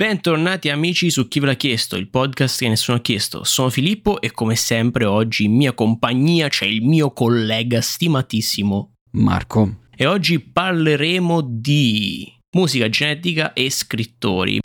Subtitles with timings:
[0.00, 3.44] Bentornati amici su Chi ve l'ha chiesto, il podcast che nessuno ha chiesto.
[3.44, 9.80] Sono Filippo e come sempre oggi in mia compagnia c'è il mio collega stimatissimo Marco.
[9.94, 12.26] E oggi parleremo di
[12.56, 14.60] musica genetica e scrittori.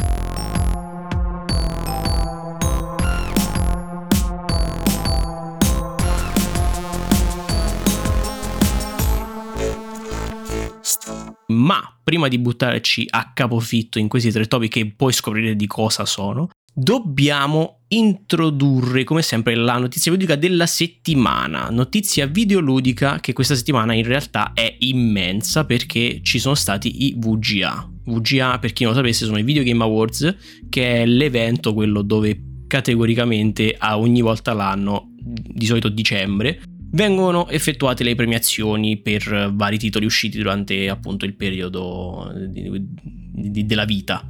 [11.75, 16.05] Ma prima di buttarci a capofitto in questi tre topi che poi scoprirete di cosa
[16.05, 21.69] sono, dobbiamo introdurre come sempre la notizia videoludica della settimana.
[21.69, 27.89] Notizia videoludica che questa settimana in realtà è immensa perché ci sono stati i VGA.
[28.05, 30.35] VGA, per chi non lo sapesse, sono i Video Game Awards,
[30.69, 36.61] che è l'evento quello dove categoricamente a ogni volta l'anno, di solito dicembre,
[36.95, 43.85] vengono effettuate le premiazioni per vari titoli usciti durante appunto il periodo di, di, della
[43.85, 44.25] vita.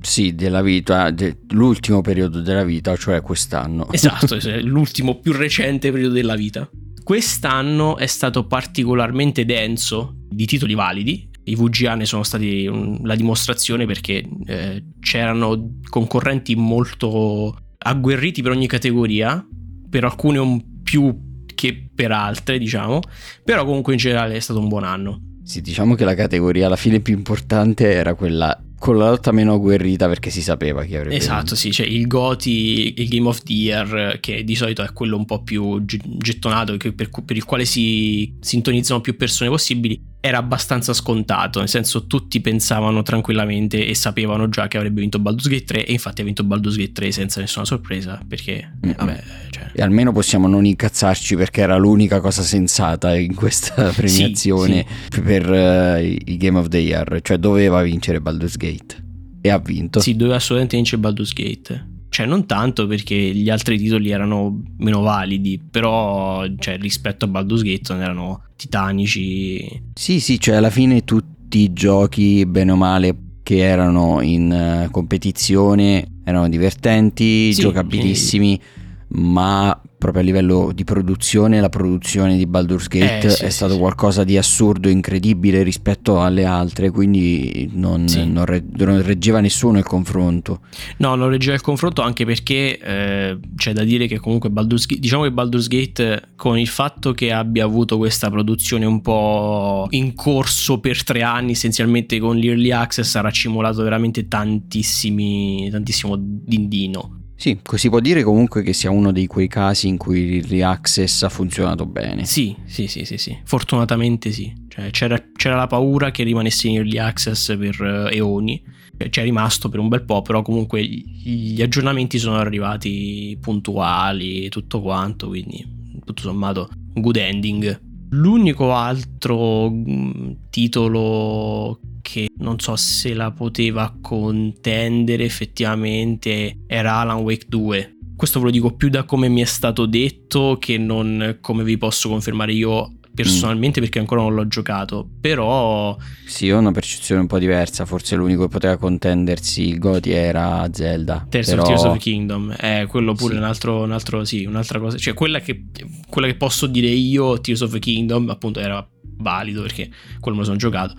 [0.00, 3.90] Sì, della vita, de, l'ultimo periodo della vita, cioè quest'anno.
[3.90, 6.68] Esatto, l'ultimo più recente periodo della vita.
[7.02, 11.28] Quest'anno è stato particolarmente denso di titoli validi.
[11.46, 12.70] I VGA ne sono stati
[13.02, 19.46] la dimostrazione perché eh, c'erano concorrenti molto agguerriti per ogni categoria,
[19.88, 23.00] per alcune un più che per altre, diciamo,
[23.42, 25.20] però comunque in generale è stato un buon anno.
[25.44, 29.54] Sì, diciamo che la categoria alla fine più importante era quella con la lotta meno
[29.54, 33.52] agguerrita perché si sapeva chi avrebbe Esatto, sì, cioè il Goti, il Game of the
[33.52, 38.36] Year, che di solito è quello un po' più gettonato, per, per il quale si
[38.40, 44.68] sintonizzano più persone possibili, era abbastanza scontato, nel senso tutti pensavano tranquillamente e sapevano già
[44.68, 47.66] che avrebbe vinto Baldur's Gate 3 e infatti ha vinto Baldur's Gate 3 senza nessuna
[47.66, 48.96] sorpresa perché mm-hmm.
[48.96, 49.70] vabbè, cioè...
[49.74, 55.20] e almeno possiamo non incazzarci perché era l'unica cosa sensata in questa premiazione sì, sì.
[55.20, 59.04] per uh, i Game of the Year, cioè doveva vincere Baldur's Gate
[59.42, 60.00] e ha vinto.
[60.00, 65.00] Sì, doveva assolutamente vincere Baldur's Gate cioè non tanto perché gli altri titoli erano meno
[65.00, 69.82] validi, però cioè, rispetto a Baldur's Gate non erano titanici.
[69.94, 74.90] Sì, sì, cioè alla fine tutti i giochi, bene o male, che erano in uh,
[74.90, 78.60] competizione erano divertenti, sì, giocabilissimi, e...
[79.08, 83.56] ma proprio a livello di produzione, la produzione di Baldur's Gate eh, sì, è sì,
[83.56, 83.78] stato sì.
[83.78, 89.84] qualcosa di assurdo, incredibile rispetto alle altre, quindi non, non, re, non, reggeva nessuno il
[89.84, 90.60] confronto.
[90.98, 95.00] No, non reggeva il confronto anche perché eh, c'è da dire che comunque Baldur's Gate,
[95.00, 100.12] diciamo che Baldur's Gate con il fatto che abbia avuto questa produzione un po' in
[100.12, 107.58] corso per tre anni, essenzialmente con l'Early Access ha raccimolato veramente tantissimi, tantissimo dindino sì,
[107.74, 111.28] si può dire comunque che sia uno di quei casi in cui il Reaccess ha
[111.28, 112.24] funzionato bene.
[112.24, 113.36] Sì, sì, sì, sì, sì.
[113.44, 114.52] fortunatamente sì.
[114.68, 118.62] Cioè, c'era, c'era, la paura che rimanesse in early access per uh, eoni,
[119.10, 124.80] c'è rimasto per un bel po', però comunque gli aggiornamenti sono arrivati puntuali e tutto
[124.80, 125.64] quanto, quindi
[126.04, 127.80] tutto sommato good ending.
[128.10, 137.46] L'unico altro mm, titolo che non so se la poteva contendere effettivamente era Alan Wake
[137.48, 137.96] 2.
[138.14, 141.78] Questo ve lo dico più da come mi è stato detto che non come vi
[141.78, 143.82] posso confermare io personalmente mm.
[143.84, 148.42] perché ancora non l'ho giocato però sì ho una percezione un po' diversa forse l'unico
[148.42, 151.62] che poteva contendersi il Goti era Zelda Tears però...
[151.62, 153.38] of Tears of Kingdom eh, quello pure sì.
[153.38, 155.66] un, altro, un altro sì un'altra cosa cioè quella che,
[156.08, 158.84] quella che posso dire io Tears of the Kingdom appunto era
[159.16, 159.88] valido perché
[160.18, 160.94] quello me lo sono giocato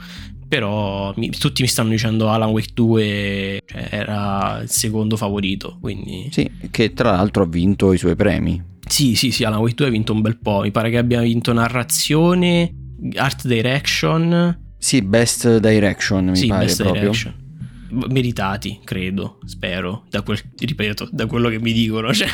[0.48, 6.30] però mi, tutti mi stanno dicendo Alan Wake 2 cioè, era il secondo favorito quindi
[6.32, 8.74] sì che tra l'altro ha vinto i suoi premi.
[8.88, 11.22] Sì sì sì Alan Wake 2 ha vinto un bel po' mi pare che abbia
[11.22, 12.84] vinto narrazione
[13.16, 14.64] art direction.
[14.78, 17.02] Sì best direction mi sì, pare best proprio.
[17.02, 17.44] Direction.
[17.88, 22.12] Meritati, credo, spero, da quel, ripeto, da quello che mi dicono.
[22.14, 22.28] Cioè,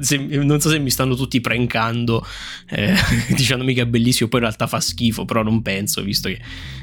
[0.00, 2.22] se, non so se mi stanno tutti prankando,
[2.68, 2.92] eh,
[3.34, 6.40] dicendomi che è bellissimo, poi in realtà fa schifo, però non penso, visto che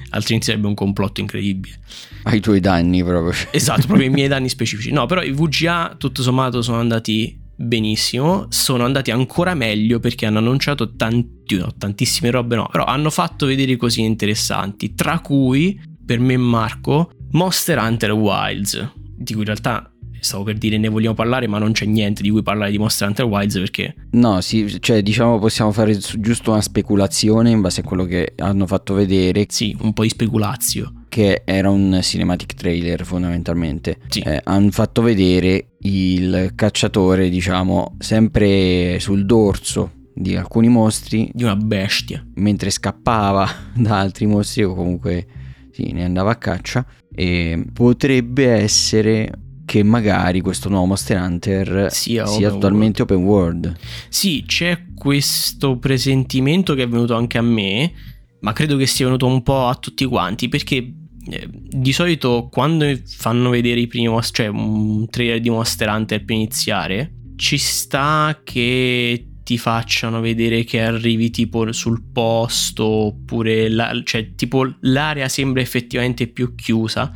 [0.09, 1.79] altrimenti sarebbe un complotto incredibile.
[2.23, 3.33] Ai tuoi danni proprio.
[3.51, 4.91] Esatto, proprio i miei danni specifici.
[4.91, 10.37] No, però i VGA tutto sommato sono andati benissimo, sono andati ancora meglio perché hanno
[10.37, 16.19] annunciato tanti, no, tantissime robe, no, però hanno fatto vedere cose interessanti, tra cui per
[16.19, 21.47] me Marco Monster Hunter Wilds, di cui in realtà stavo per dire ne vogliamo parlare,
[21.47, 23.95] ma non c'è niente di cui parlare di Monster Hunter Wilds perché...
[24.11, 28.65] No, sì, cioè diciamo possiamo fare giusto una speculazione in base a quello che hanno
[28.67, 29.45] fatto vedere.
[29.49, 30.93] Sì, un po' di speculazio.
[31.09, 33.97] Che era un cinematic trailer fondamentalmente.
[34.07, 34.19] Sì.
[34.19, 41.29] Eh, hanno fatto vedere il cacciatore, diciamo, sempre sul dorso di alcuni mostri.
[41.33, 42.25] Di una bestia.
[42.35, 45.25] Mentre scappava da altri mostri o comunque
[45.71, 49.31] sì, ne andava a caccia e potrebbe essere
[49.69, 53.11] che magari questo nuovo Monster Hunter sia, sia open totalmente world.
[53.11, 53.77] open world.
[54.09, 57.91] Sì, c'è questo presentimento che è venuto anche a me,
[58.39, 62.87] ma credo che sia venuto un po' a tutti quanti perché eh, di solito quando
[63.05, 69.27] fanno vedere i primi cioè un trailer di Monster Hunter per iniziare ci sta che
[69.43, 76.25] ti facciano vedere che arrivi tipo sul posto oppure la, cioè tipo l'area sembra effettivamente
[76.25, 77.11] più chiusa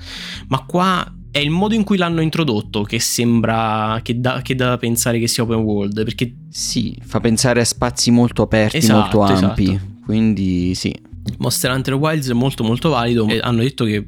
[0.50, 4.68] ma qua è il modo in cui l'hanno introdotto che sembra che dà, che dà
[4.68, 9.18] da pensare che sia open world perché sì fa pensare a spazi molto aperti esatto,
[9.18, 9.64] molto ampi.
[9.64, 9.86] Esatto.
[10.06, 10.96] quindi sì.
[11.40, 13.26] Monster Hunter Wilds è molto molto valido.
[13.42, 14.08] Hanno detto che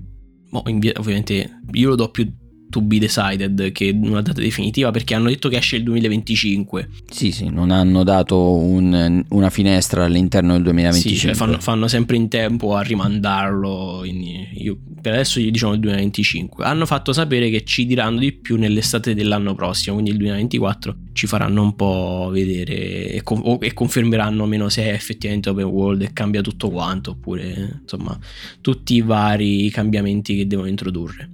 [0.52, 2.32] ovviamente io lo do più
[2.70, 6.90] to be decided che una data definitiva perché hanno detto che esce il 2025.
[7.10, 11.20] Sì, sì, non hanno dato un, una finestra all'interno del 2025.
[11.20, 14.04] Sì, cioè fanno, fanno, sempre in tempo a rimandarlo.
[14.06, 16.66] Io per adesso gli diciamo il 2025.
[16.66, 21.28] Hanno fatto sapere che ci diranno di più nell'estate dell'anno prossimo, quindi il 2024 ci
[21.28, 26.12] faranno un po' vedere e, con, e confermeranno meno se è effettivamente open world e
[26.12, 28.18] cambia tutto quanto, oppure insomma
[28.62, 31.30] tutti i vari cambiamenti che devono introdurre.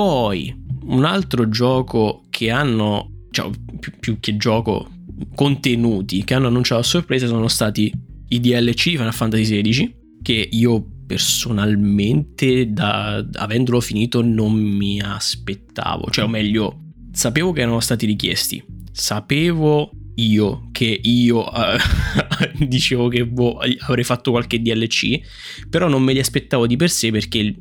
[0.00, 0.50] Poi
[0.84, 4.88] un altro gioco che hanno, cioè più, più che gioco,
[5.34, 7.92] contenuti che hanno annunciato a sorpresa sono stati
[8.28, 16.08] i DLC di Final Fantasy XVI che io personalmente da, avendolo finito non mi aspettavo,
[16.08, 21.76] cioè o meglio sapevo che erano stati richiesti, sapevo io che io uh,
[22.66, 25.20] dicevo che boh, avrei fatto qualche DLC,
[25.68, 27.54] però non me li aspettavo di per sé perché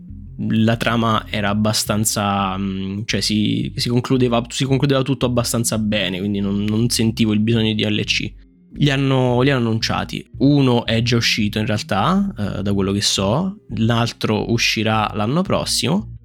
[0.48, 6.40] la trama era abbastanza, mm, cioè si, si, concludeva, si concludeva, tutto abbastanza bene, quindi
[6.40, 8.34] non, non sentivo il bisogno di DLC.
[8.74, 10.26] Li hanno, li hanno, annunciati.
[10.38, 16.16] Uno è già uscito in realtà, eh, da quello che so, l'altro uscirà l'anno prossimo.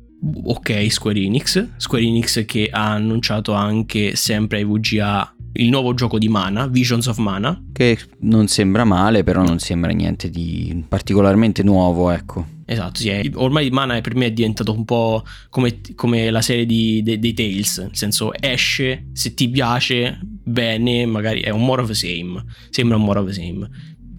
[0.44, 1.69] Ok, Square Enix.
[1.76, 7.06] Square Enix che ha annunciato anche sempre ai VGA il nuovo gioco di Mana, Visions
[7.06, 7.62] of Mana.
[7.72, 12.54] Che non sembra male, però non sembra niente di particolarmente nuovo, ecco.
[12.66, 17.02] Esatto, sì, ormai Mana per me è diventato un po' come, come la serie di,
[17.02, 21.88] de, dei Tales, nel senso esce, se ti piace, bene, magari è un more of
[21.88, 23.69] the same, sembra un more of the same,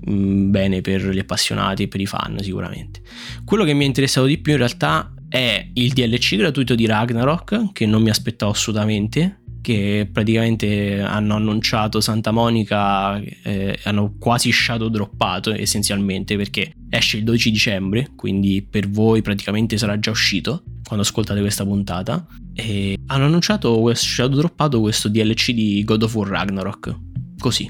[0.09, 3.01] mm, bene per gli appassionati per i fan sicuramente.
[3.44, 7.71] Quello che mi è interessato di più in realtà è il DLC gratuito di Ragnarok,
[7.74, 14.90] che non mi aspettavo assolutamente, che praticamente hanno annunciato Santa Monica, eh, hanno quasi shadow
[14.90, 21.04] droppato essenzialmente perché esce il 12 dicembre, quindi per voi praticamente sarà già uscito quando
[21.04, 22.28] ascoltate questa puntata.
[22.54, 26.96] E hanno annunciato shadow droppato questo DLC di God of War Ragnarok,
[27.40, 27.68] così,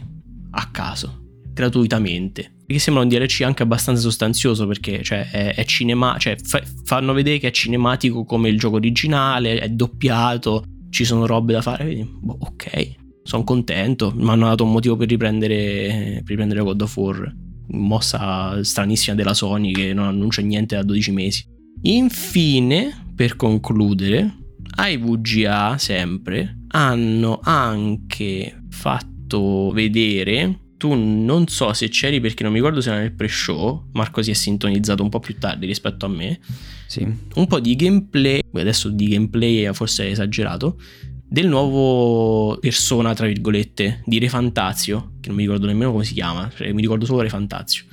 [0.52, 2.56] a caso gratuitamente.
[2.68, 7.14] Che sembra un DLC anche abbastanza sostanzioso perché cioè, è, è cinema, cioè, fa, fanno
[7.14, 11.86] vedere che è cinematico come il gioco originale, è doppiato, ci sono robe da fare,
[11.86, 16.82] quindi boh, ok, sono contento, mi hanno dato un motivo per riprendere, per riprendere God
[16.82, 17.36] of War,
[17.68, 21.46] mossa stranissima della Sony che non annuncia niente da 12 mesi.
[21.82, 24.36] Infine, per concludere,
[24.78, 32.60] ai VGA sempre hanno anche fatto vedere tu non so se c'eri perché non mi
[32.60, 36.10] ricordo se era nel pre-show, Marco si è sintonizzato un po' più tardi rispetto a
[36.10, 36.40] me.
[36.88, 37.08] Sì.
[37.36, 40.80] Un po' di gameplay, adesso di gameplay forse è esagerato,
[41.28, 46.14] del nuovo persona, tra virgolette, di Re Fantazio, che non mi ricordo nemmeno come si
[46.14, 47.86] chiama, cioè, mi ricordo solo Re Fantazio.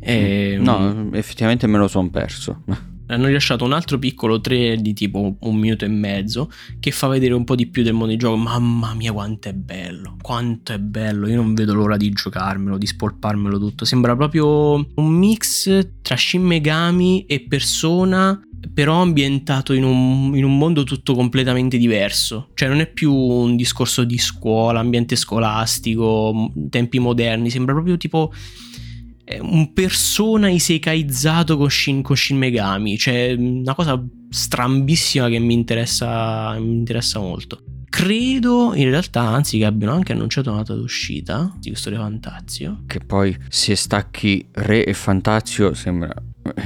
[0.00, 2.62] E, ehm, no, effettivamente me lo sono perso
[3.08, 7.34] hanno rilasciato un altro piccolo trailer di tipo un minuto e mezzo che fa vedere
[7.34, 8.36] un po' di più del mondo di gioco.
[8.36, 10.16] Mamma mia, quanto è bello!
[10.20, 11.28] Quanto è bello!
[11.28, 13.84] Io non vedo l'ora di giocarmelo, di spolparmelo tutto.
[13.84, 18.40] Sembra proprio un mix tra Shin Megami e Persona.
[18.74, 22.48] Però ambientato in un, in un mondo tutto completamente diverso.
[22.54, 27.50] Cioè, non è più un discorso di scuola, ambiente scolastico, tempi moderni.
[27.50, 28.32] Sembra proprio tipo
[29.40, 36.58] un persona iseikaizzato con Shin, con Shin Megami, cioè una cosa strambissima che mi interessa,
[36.58, 37.62] mi interessa molto.
[37.90, 42.82] Credo in realtà, anzi, che abbiano anche annunciato una data d'uscita di questo Re Fantazio.
[42.86, 46.12] Che poi se stacchi Re e Fantazio sembra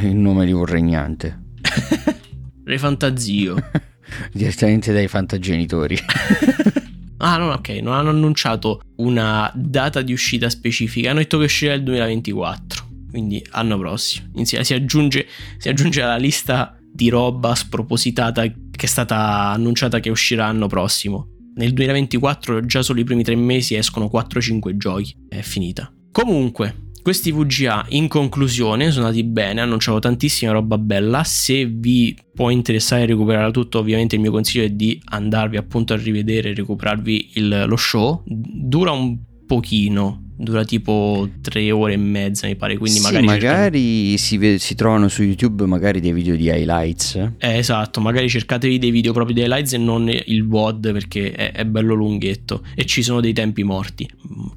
[0.00, 1.40] il nome di un regnante.
[2.64, 3.56] Re Fantazio.
[4.32, 5.96] Direttamente dai fantagenitori.
[7.24, 11.72] Ah, no, ok, non hanno annunciato una data di uscita specifica, hanno detto che uscirà
[11.72, 14.28] il 2024, quindi anno prossimo.
[14.34, 20.10] Insieme, si, aggiunge, si aggiunge alla lista di roba spropositata che è stata annunciata che
[20.10, 21.28] uscirà l'anno prossimo.
[21.54, 25.92] Nel 2024 già solo i primi tre mesi escono 4-5 giochi, è finita.
[26.10, 32.48] Comunque, Questi VGA in conclusione sono andati bene, annunciavo tantissima roba bella, se vi può
[32.50, 37.30] interessare recuperare tutto ovviamente il mio consiglio è di andarvi appunto a rivedere e recuperarvi
[37.34, 42.98] il, lo show, dura un pochino, dura tipo tre ore e mezza mi pare quindi
[42.98, 47.14] sì, magari, magari si, ve- si, trovano su youtube magari dei video di highlights.
[47.38, 51.52] Eh, esatto magari cercatevi dei video proprio di highlights e non il WOD perché è,
[51.52, 52.62] è bello lunghetto.
[52.74, 54.08] E ci sono dei tempi morti.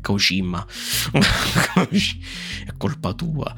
[0.01, 0.65] Kojima.
[2.65, 3.53] È colpa tua.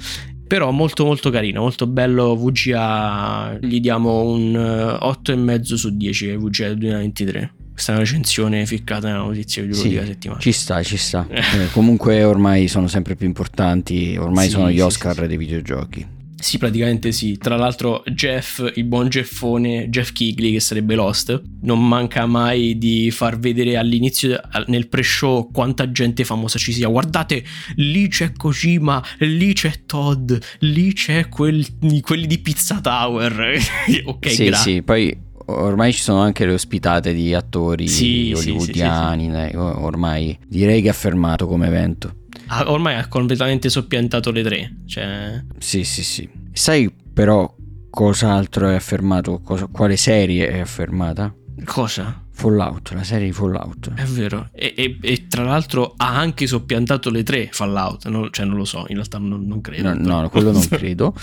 [0.48, 2.36] Però molto molto carino, molto bello.
[2.36, 7.54] VGA, gli diamo un 8,5 eh, su 10 VGA 2023.
[7.78, 10.40] Questa recensione ficcata nella notizia videoludica sì, settimana.
[10.40, 11.28] Ci sta, ci sta.
[11.30, 16.08] eh, comunque ormai sono sempre più importanti, ormai sì, sono gli Oscar sì, dei videogiochi.
[16.40, 17.38] Sì, praticamente sì.
[17.38, 23.12] Tra l'altro, Jeff, il buon Jeffone, Jeff Kigley, che sarebbe Lost, non manca mai di
[23.12, 26.88] far vedere all'inizio, nel pre-show, quanta gente famosa ci sia.
[26.88, 27.44] Guardate,
[27.76, 31.64] lì c'è Kojima, lì c'è Todd, lì c'è quel,
[32.02, 33.60] quelli di Pizza Tower.
[34.04, 34.74] ok, sì, grazie.
[34.74, 40.38] Sì, poi ormai ci sono anche le ospitate di attori sì, hollywoodiani, sì, sì, ormai
[40.48, 42.26] direi che è affermato come evento.
[42.48, 44.76] Ah, ormai ha completamente soppiantato le tre.
[44.86, 45.44] Cioè...
[45.58, 46.30] Sì, sì, sì.
[46.54, 47.54] Sai però
[47.90, 49.40] cos'altro è affermato?
[49.42, 51.34] Cosa, quale serie è affermata?
[51.66, 52.24] Cosa?
[52.32, 53.94] Fallout, la serie di Fallout.
[53.96, 54.50] È vero.
[54.54, 58.08] E, e, e, tra l'altro ha anche soppiantato le tre Fallout.
[58.08, 59.94] Non, cioè, non lo so, in realtà non, non credo.
[59.96, 61.16] No, no, quello non credo.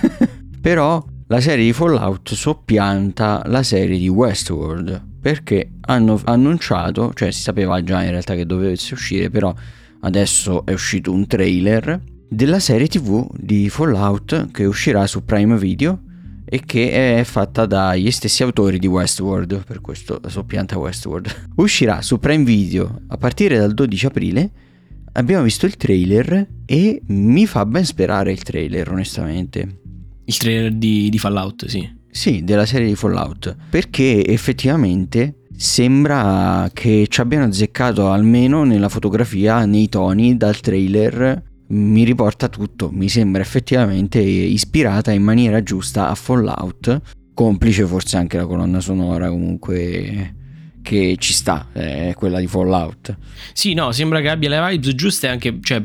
[0.62, 1.04] però
[1.34, 7.82] la serie di Fallout soppianta la serie di Westworld perché hanno annunciato, cioè si sapeva
[7.82, 9.52] già in realtà che dovesse uscire, però
[10.02, 16.02] adesso è uscito un trailer della serie TV di Fallout che uscirà su Prime Video
[16.44, 21.34] e che è fatta dagli stessi autori di Westworld, per questo soppianta Westworld.
[21.56, 24.50] Uscirà su Prime Video a partire dal 12 aprile.
[25.14, 29.82] Abbiamo visto il trailer e mi fa ben sperare il trailer, onestamente.
[30.24, 31.88] Il trailer di, di Fallout, sì.
[32.10, 33.56] Sì, della serie di Fallout.
[33.70, 41.42] Perché effettivamente sembra che ci abbiano azzeccato almeno nella fotografia, nei toni, dal trailer.
[41.66, 47.00] Mi riporta tutto, mi sembra effettivamente ispirata in maniera giusta a Fallout,
[47.32, 50.34] complice forse anche la colonna sonora comunque
[50.82, 53.16] che ci sta, è quella di Fallout.
[53.54, 55.82] Sì, no, sembra che abbia le vibes giuste anche, cioè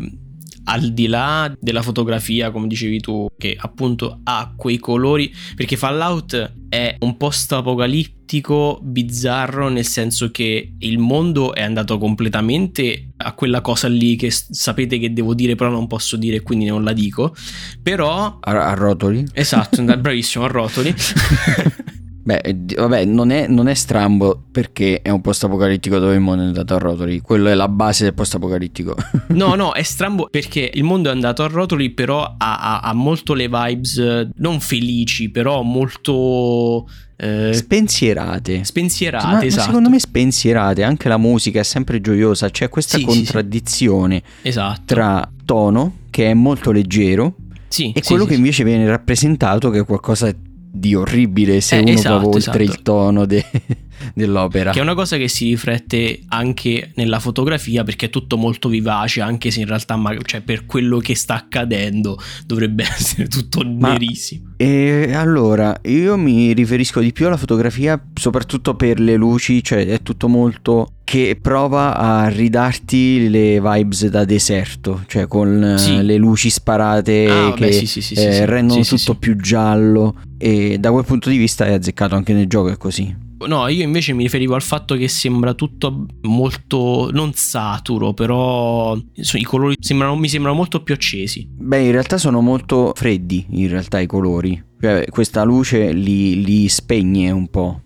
[0.69, 6.53] al di là della fotografia, come dicevi tu, che appunto ha quei colori, perché Fallout
[6.69, 13.61] è un post apocalittico bizzarro nel senso che il mondo è andato completamente a quella
[13.61, 17.35] cosa lì che sapete che devo dire però non posso dire quindi non la dico.
[17.81, 19.25] Però a, a rotoli?
[19.33, 20.93] Esatto bravissimo a rotoli
[22.29, 26.43] Beh, vabbè, non è, non è, strambo perché è un post apocalittico dove il mondo
[26.43, 27.21] è andato a rotoli.
[27.21, 28.95] Quello è la base del post apocalittico.
[29.29, 32.93] no, no, è strambo perché il mondo è andato a rotoli, però ha, ha, ha
[32.93, 36.87] molto le vibes non felici, però molto.
[37.15, 38.63] Eh, spensierate.
[38.63, 39.61] Spensierate, ma, esatto.
[39.61, 44.41] Ma secondo me spensierate, anche la musica è sempre gioiosa, c'è questa sì, contraddizione sì,
[44.41, 44.47] sì.
[44.49, 44.81] Esatto.
[44.85, 47.33] tra tono, che è molto leggero,
[47.69, 50.31] sì, e quello che invece viene rappresentato che è qualcosa
[50.71, 52.61] di orribile se eh, uno esatto, va oltre esatto.
[52.61, 53.45] il tono de-
[54.13, 54.71] dell'opera.
[54.71, 59.21] Che è una cosa che si riflette anche nella fotografia perché è tutto molto vivace,
[59.21, 64.53] anche se in realtà cioè, per quello che sta accadendo dovrebbe essere tutto Ma, nerissimo.
[64.57, 70.01] E allora, io mi riferisco di più alla fotografia soprattutto per le luci, cioè è
[70.01, 76.03] tutto molto che prova a ridarti le vibes da deserto, cioè con sì.
[76.03, 81.05] le luci sparate ah, che sì, sì, eh, rendono tutto più giallo e da quel
[81.05, 83.11] punto di vista è azzeccato anche nel gioco è così.
[83.47, 89.43] No, io invece mi riferivo al fatto che sembra tutto molto non saturo, però i
[89.43, 91.49] colori sembrano, mi sembrano molto più accesi.
[91.51, 94.63] Beh, in realtà sono molto freddi, in realtà i colori.
[94.79, 97.81] Cioè, questa luce li, li spegne un po'.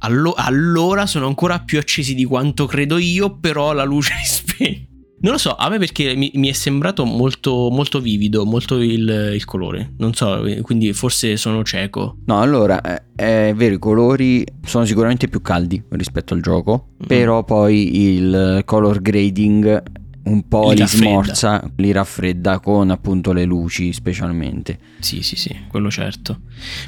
[0.00, 4.88] Allo- allora sono ancora più accesi di quanto credo io, però la luce li spegne.
[5.22, 9.32] Non lo so, a me perché mi, mi è sembrato molto, molto vivido, molto il,
[9.34, 9.92] il, colore.
[9.98, 12.16] Non so, quindi forse sono cieco.
[12.24, 17.06] No, allora, è, è vero, i colori sono sicuramente più caldi rispetto al gioco, mm.
[17.06, 19.82] però poi il color grading
[20.24, 24.78] un po' li, li smorza, li raffredda con appunto le luci specialmente.
[24.98, 26.40] Sì, sì, sì, quello certo.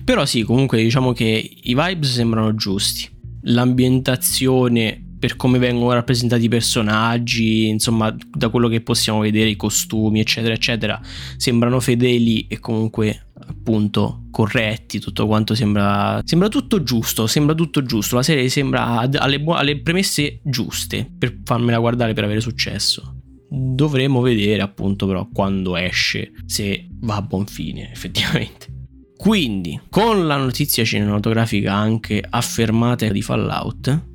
[0.04, 3.08] Però sì, comunque diciamo che i vibes sembrano giusti.
[3.42, 10.18] L'ambientazione per come vengono rappresentati i personaggi, insomma, da quello che possiamo vedere, i costumi,
[10.18, 11.00] eccetera, eccetera,
[11.36, 18.16] sembrano fedeli e comunque appunto corretti, tutto quanto sembra sembra tutto giusto, sembra tutto giusto,
[18.16, 23.21] la serie sembra alle, alle premesse giuste per farmela guardare per avere successo.
[23.54, 28.80] Dovremo vedere appunto però quando esce se va a buon fine effettivamente.
[29.16, 34.06] Quindi, con la notizia cinematografica anche affermata di Fallout,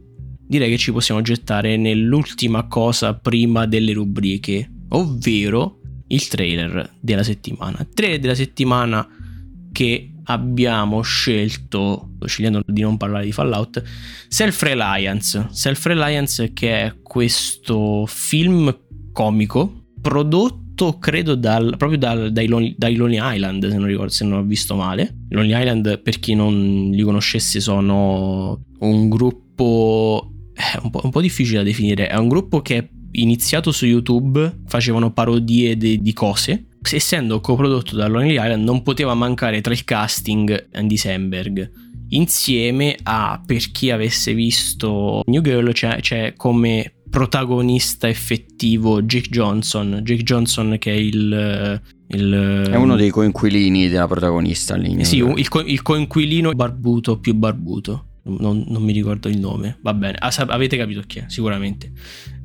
[0.46, 7.88] direi che ci possiamo gettare nell'ultima cosa prima delle rubriche, ovvero il trailer della settimana.
[7.94, 9.08] Trailer della settimana
[9.72, 13.82] che abbiamo scelto, scegliendo di non parlare di Fallout,
[14.28, 15.48] Self Reliance.
[15.52, 18.76] Self Reliance che è questo film
[19.18, 24.26] comico prodotto credo dal, proprio dal, dai, Lonely, dai, Lonely, Island se non, ricordo, se
[24.26, 25.24] non ho visto male.
[25.30, 31.22] Lonely Island per chi non li conoscesse sono un gruppo è un po', un po',
[31.22, 32.08] difficile da definire.
[32.08, 36.68] È un gruppo che è iniziato su YouTube facevano parodie de, di cose.
[36.88, 41.72] Essendo coprodotto da Lonely Island non poteva mancare tra il casting Andy Samberg.
[42.10, 50.02] Insieme a per chi avesse visto New Girl c'è, c'è come protagonista effettivo Jake Johnson.
[50.04, 51.82] Jake Johnson che è il...
[52.08, 55.04] il è uno dei coinquilini della protagonista lì.
[55.06, 58.06] Sì, il, co- il coinquilino barbuto più barbuto.
[58.24, 59.78] Non, non, mi ricordo il nome.
[59.82, 61.92] Va bene, ah, avete capito chi è, sicuramente.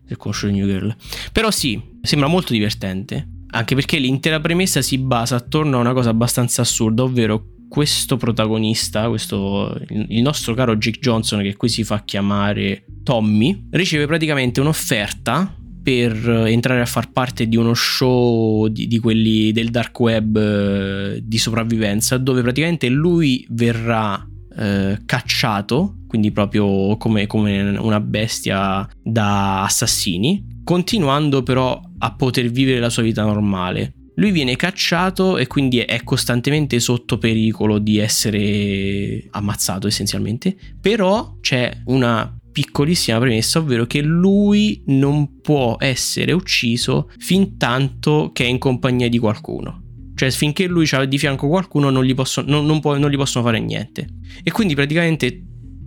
[0.06, 0.94] Se conosciute New Girl.
[1.32, 3.28] Però sì, sembra molto divertente.
[3.54, 9.08] Anche perché l'intera premessa si basa attorno a una cosa abbastanza assurda, ovvero questo protagonista,
[9.08, 15.56] questo, il nostro caro Jake Johnson, che qui si fa chiamare Tommy, riceve praticamente un'offerta
[15.82, 21.20] per entrare a far parte di uno show di, di quelli del dark web eh,
[21.24, 24.22] di sopravvivenza, dove praticamente lui verrà
[24.54, 32.80] eh, cacciato, quindi proprio come, come una bestia da assassini, continuando però a poter vivere
[32.80, 33.94] la sua vita normale.
[34.16, 41.72] Lui viene cacciato e quindi è costantemente sotto pericolo di essere ammazzato essenzialmente, però c'è
[41.86, 48.58] una piccolissima premessa, ovvero che lui non può essere ucciso fin tanto che è in
[48.58, 49.80] compagnia di qualcuno.
[50.14, 53.16] Cioè, finché lui ha di fianco qualcuno, non gli, posso, non, non, può, non gli
[53.16, 54.06] possono fare niente.
[54.42, 55.42] E quindi praticamente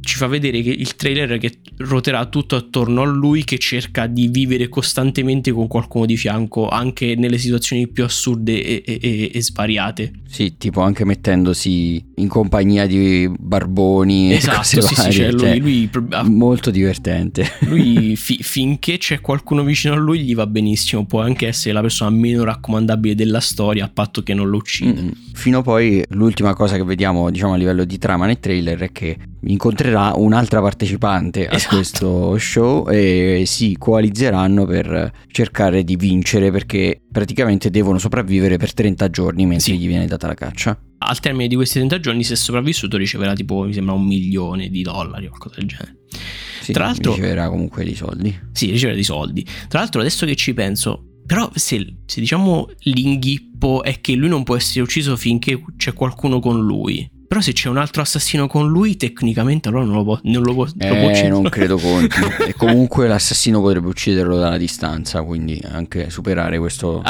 [0.06, 4.28] ci fa vedere che il trailer che ruoterà tutto attorno a lui che cerca di
[4.28, 10.12] vivere costantemente con qualcuno di fianco anche nelle situazioni più assurde e, e, e svariate.
[10.28, 14.34] Sì, tipo anche mettendosi in compagnia di barboni.
[14.34, 15.90] Esatto, sì, sì, cioè lui, cioè, lui,
[16.26, 17.50] molto divertente.
[17.62, 21.82] Lui fi, finché c'è qualcuno vicino a lui gli va benissimo, può anche essere la
[21.82, 25.02] persona meno raccomandabile della storia a patto che non lo uccida.
[25.02, 25.12] Mm-hmm.
[25.34, 28.92] Fino a poi l'ultima cosa che vediamo diciamo a livello di trama nel trailer è
[28.92, 31.76] che incontrerà un'altra partecipante a esatto.
[31.76, 39.10] questo show e si coalizzeranno per cercare di vincere perché praticamente devono sopravvivere per 30
[39.10, 39.78] giorni mentre sì.
[39.78, 40.78] gli viene data la caccia.
[40.98, 44.70] Al termine di questi 30 giorni, se è sopravvissuto, riceverà tipo, mi sembra, un milione
[44.70, 45.98] di dollari o qualcosa del genere.
[46.62, 48.36] Sì, Tra l'altro, riceverà comunque dei soldi.
[48.52, 49.46] Sì, riceverà dei soldi.
[49.68, 54.44] Tra l'altro, adesso che ci penso, però se, se, diciamo l'inghippo è che lui non
[54.44, 57.08] può essere ucciso finché c'è qualcuno con lui.
[57.36, 60.54] Però se c'è un altro assassino con lui, tecnicamente allora non lo può, non lo
[60.54, 61.28] può, eh, lo può uccidere.
[61.28, 62.16] Non credo conti.
[62.48, 67.04] e comunque l'assassino potrebbe ucciderlo dalla distanza, quindi anche superare questo,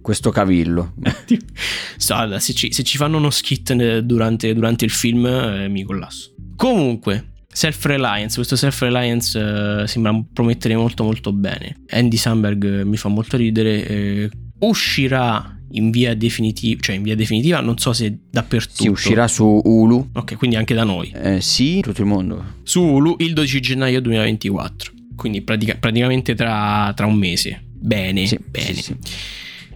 [0.00, 0.94] questo cavillo.
[2.06, 6.32] Guarda, se ci, se ci, fanno uno skit durante, durante il film, eh, mi collasso.
[6.54, 11.82] Comunque, Self-reliance, questo self-reliance uh, sembra promettere molto molto bene.
[11.88, 13.84] Andy Samberg mi fa molto ridere.
[13.84, 18.82] Eh, uscirà in via definitiva, cioè in via definitiva, non so se dappertutto.
[18.82, 20.10] Si uscirà su Hulu.
[20.12, 21.12] Ok, quindi anche da noi.
[21.14, 22.44] Eh, sì, tutto il mondo.
[22.62, 24.92] Su Hulu il 12 gennaio 2024.
[25.16, 27.62] Quindi pratica- praticamente tra, tra, un mese.
[27.72, 28.74] Bene, sì, bene.
[28.74, 28.96] Sì, sì.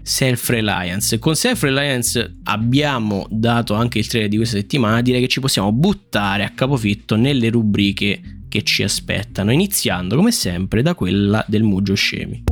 [0.03, 1.19] Self-reliance.
[1.19, 5.03] Con self-reliance abbiamo dato anche il trailer di questa settimana.
[5.03, 10.83] Direi che ci possiamo buttare a capofitto nelle rubriche che ci aspettano, iniziando come sempre
[10.83, 12.45] da quella del Mugio Scemi.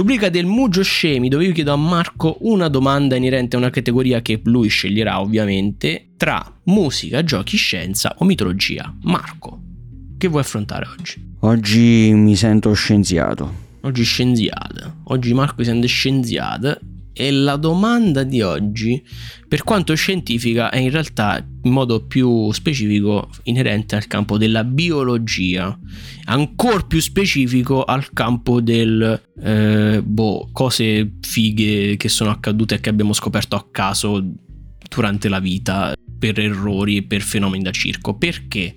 [0.00, 4.22] Rubrica del Mugio Scemi dove io chiedo a Marco una domanda inerente a una categoria
[4.22, 8.90] che lui sceglierà ovviamente tra musica, giochi, scienza o mitologia.
[9.02, 9.60] Marco,
[10.16, 11.34] che vuoi affrontare oggi?
[11.40, 13.52] Oggi mi sento scienziato.
[13.82, 15.00] Oggi scienziato.
[15.04, 16.78] Oggi Marco si sente scienziato
[17.12, 19.02] e la domanda di oggi,
[19.46, 25.76] per quanto scientifica, è in realtà in modo più specifico inerente al campo della biologia,
[26.24, 32.88] ancora più specifico al campo del eh, boh, cose fighe che sono accadute e che
[32.88, 34.24] abbiamo scoperto a caso
[34.88, 38.16] durante la vita per errori e per fenomeni da circo.
[38.16, 38.74] Perché?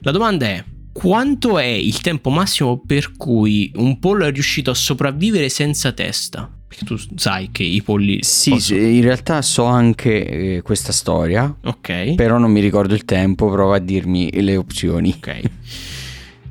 [0.00, 4.74] La domanda è quanto è il tempo massimo per cui un pollo è riuscito a
[4.74, 6.57] sopravvivere senza testa?
[6.84, 8.18] Tu sai che i polli...
[8.22, 8.80] Sì, possono...
[8.80, 11.54] in realtà so anche eh, questa storia.
[11.64, 12.14] Ok.
[12.14, 15.14] Però non mi ricordo il tempo, prova a dirmi le opzioni.
[15.16, 15.40] Ok.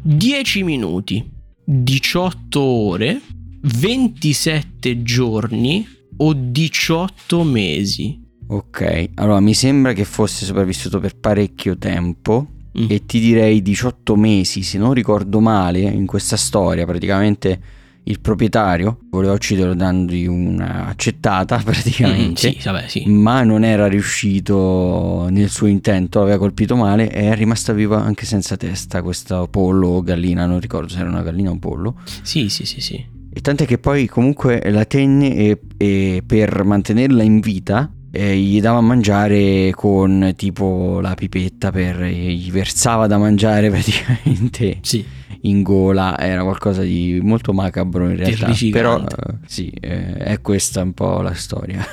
[0.02, 1.30] 10 minuti,
[1.63, 3.22] 18 ore,
[3.62, 5.86] 27 giorni
[6.18, 8.26] o 18 mesi.
[8.50, 12.48] Ok, allora mi sembra che fosse sopravvissuto per parecchio tempo
[12.80, 12.86] mm.
[12.88, 17.62] e ti direi 18 mesi, se non ricordo male, in questa storia praticamente
[18.08, 23.04] il proprietario voleva ucciderlo dandogli un'accettata praticamente, mm, sì, vabbè, sì.
[23.08, 28.26] ma non era riuscito nel suo intento, l'aveva colpito male e è rimasta viva anche
[28.26, 31.96] senza testa questo pollo o gallina, non ricordo se era una gallina o un pollo.
[32.22, 33.15] Sì, sì, sì, sì.
[33.34, 38.60] E tant'è che poi comunque la tenne e, e per mantenerla in vita eh, gli
[38.60, 45.06] dava a mangiare con tipo la pipetta per gli versava da mangiare praticamente sì.
[45.41, 46.17] in gola.
[46.17, 48.51] Era qualcosa di molto macabro in realtà.
[48.71, 51.86] Però eh, sì eh, è questa un po' la storia.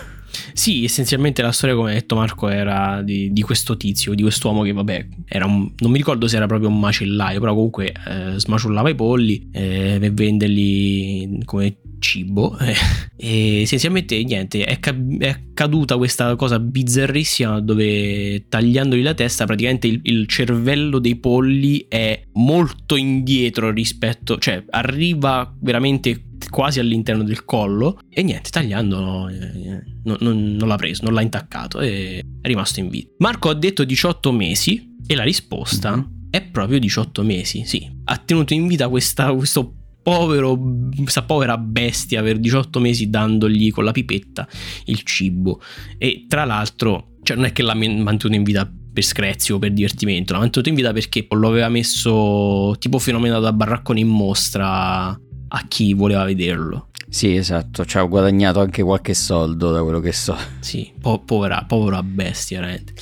[0.53, 4.63] Sì, essenzialmente la storia, come ha detto Marco, era di, di questo tizio, di quest'uomo
[4.63, 8.39] che, vabbè, era un, non mi ricordo se era proprio un macellaio, però comunque eh,
[8.39, 12.57] smaciullava i polli eh, per venderli come cibo.
[12.59, 12.75] Eh,
[13.17, 19.87] e essenzialmente, niente, è, ca- è, accaduta questa cosa bizzarrissima dove tagliandogli la testa, praticamente
[19.87, 27.45] il, il cervello dei polli è molto indietro rispetto, cioè arriva veramente quasi all'interno del
[27.45, 32.23] collo e niente, tagliando no, eh, non, non, non l'ha preso, non l'ha intaccato e
[32.41, 33.11] è rimasto in vita.
[33.19, 36.31] Marco ha detto 18 mesi e la risposta mm-hmm.
[36.31, 37.91] è proprio 18 mesi, sì.
[38.05, 40.61] Ha tenuto in vita questa, questo povero,
[40.97, 44.47] questa povera bestia per 18 mesi dandogli con la pipetta
[44.85, 45.61] il cibo
[45.97, 49.73] e tra l'altro, cioè non è che l'ha mantenuto in vita per screzio o per
[49.73, 55.07] divertimento, l'ha mantenuto in vita perché lo aveva messo tipo fenomeno da baraccone in mostra
[55.09, 56.91] a chi voleva vederlo.
[57.09, 60.37] Sì, esatto, ci ha guadagnato anche qualche soldo da quello che so.
[60.61, 62.93] Sì, po- povera, povera bestia, veramente.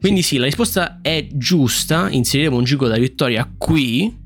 [0.00, 0.28] Quindi sì.
[0.28, 4.24] sì, la risposta è giusta, inseriremo un giro da vittoria qui.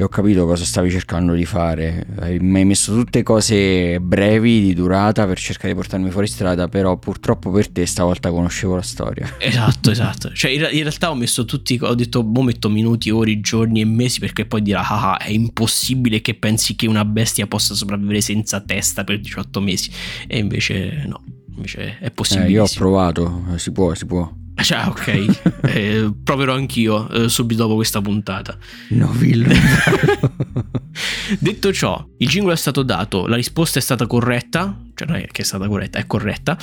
[0.00, 2.06] E ho capito cosa stavi cercando di fare.
[2.40, 6.96] Mi hai messo tutte cose brevi di durata per cercare di portarmi fuori strada, però
[6.96, 9.28] purtroppo per te stavolta conoscevo la storia.
[9.50, 10.32] Esatto, esatto.
[10.32, 14.20] Cioè in, realtà ho messo tutti, ho detto, boh, metto minuti, ore, giorni e mesi
[14.20, 18.60] perché poi dirà, ah, ah, è impossibile che pensi che una bestia possa sopravvivere senza
[18.60, 19.90] testa per 18 mesi.
[20.26, 21.22] E invece no,
[21.56, 22.46] invece è possibile.
[22.46, 24.32] Eh, io ho provato, si può, si può.
[24.62, 28.56] Cioè, ok, eh, proverò anch'io eh, subito dopo questa puntata.
[28.90, 29.48] No, Villo.
[31.38, 35.26] Detto ciò, il jingle è stato dato, la risposta è stata corretta, cioè non è
[35.26, 36.58] che è stata corretta, è corretta.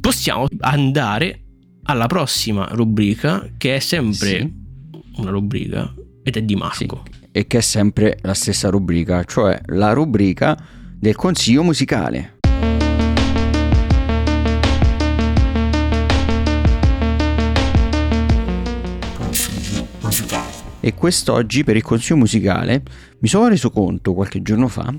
[0.00, 1.42] Possiamo andare
[1.84, 4.52] alla prossima rubrica, che è sempre sì.
[5.16, 7.02] una rubrica, ed è di Marco.
[7.04, 10.56] Sì, e che è sempre la stessa rubrica, cioè la rubrica
[10.98, 12.37] del consiglio musicale.
[20.88, 22.82] E quest'oggi per il consiglio musicale
[23.20, 24.90] mi sono reso conto qualche giorno fa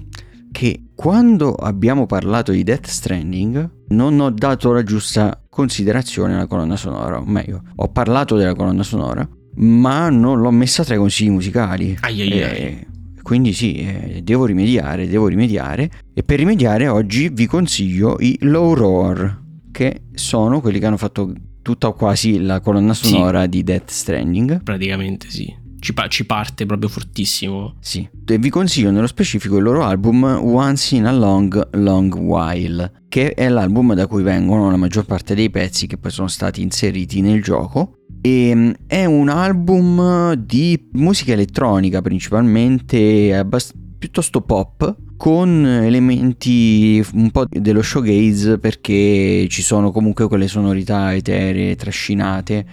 [0.51, 6.75] che quando abbiamo parlato di Death Stranding non ho dato la giusta considerazione alla colonna
[6.75, 11.31] sonora, o meglio, ho parlato della colonna sonora, ma non l'ho messa tra i consigli
[11.31, 11.97] musicali.
[12.01, 12.87] Ai ai ai.
[13.23, 18.75] quindi sì, eh, devo rimediare, devo rimediare e per rimediare oggi vi consiglio i Low
[18.75, 23.49] Roar, che sono quelli che hanno fatto tutta o quasi la colonna sonora sì.
[23.49, 24.61] di Death Stranding.
[24.61, 27.75] Praticamente sì ci, pa- ci, parte proprio fortissimo.
[27.79, 33.03] Sì, e vi consiglio nello specifico il loro album Once in a Long Long While,
[33.09, 36.61] che è l'album da cui vengono la maggior parte dei pezzi che poi sono stati
[36.61, 37.95] inseriti nel gioco.
[38.21, 47.29] E mm, è un album di musica elettronica principalmente, abbast- piuttosto pop, con elementi un
[47.31, 52.65] po' dello showgaze perché ci sono comunque quelle sonorità eteree, trascinate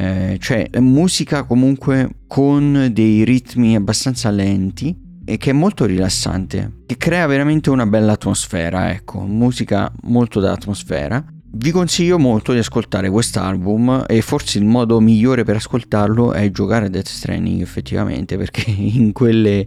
[0.00, 6.96] eh, cioè musica comunque con dei ritmi abbastanza lenti e che è molto rilassante, che
[6.96, 11.22] crea veramente una bella atmosfera, ecco, musica molto da atmosfera.
[11.52, 16.86] Vi consiglio molto di ascoltare quest'album e forse il modo migliore per ascoltarlo è giocare
[16.86, 19.66] a Death Stranding effettivamente perché in quelle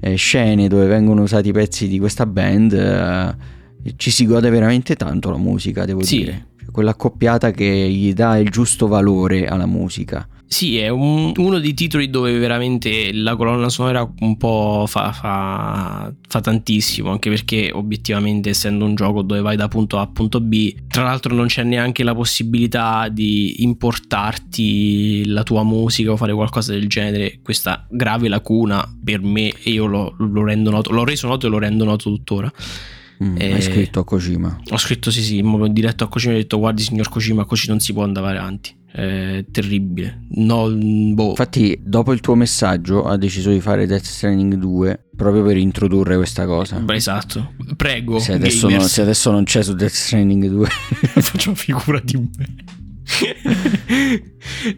[0.00, 4.96] eh, scene dove vengono usati i pezzi di questa band eh, ci si gode veramente
[4.96, 6.18] tanto la musica, devo sì.
[6.18, 10.26] dire quella accoppiata che gli dà il giusto valore alla musica.
[10.46, 16.14] Sì, è un, uno dei titoli dove veramente la colonna sonora un po' fa, fa,
[16.28, 20.40] fa, tantissimo, anche perché obiettivamente essendo un gioco dove vai da punto A a punto
[20.40, 26.32] B, tra l'altro non c'è neanche la possibilità di importarti la tua musica o fare
[26.32, 31.26] qualcosa del genere, questa grave lacuna per me e io lo, lo noto, l'ho reso
[31.26, 32.52] noto e lo rendo noto tuttora.
[33.22, 34.60] Mm, hai scritto a Kojima?
[34.70, 37.80] Ho scritto sì sì, diretto a Kojima e ho detto guardi signor Kojima così non
[37.80, 40.20] si può andare avanti è terribile.
[40.36, 41.30] No, boh.
[41.30, 46.14] Infatti, dopo il tuo messaggio, ha deciso di fare Death Stranding 2 proprio per introdurre
[46.14, 46.78] questa cosa.
[46.78, 47.54] Beh, esatto.
[47.74, 48.20] Prego.
[48.20, 50.68] Se adesso, non, se adesso non c'è su Death Stranding 2,
[51.20, 52.54] faccio figura di me.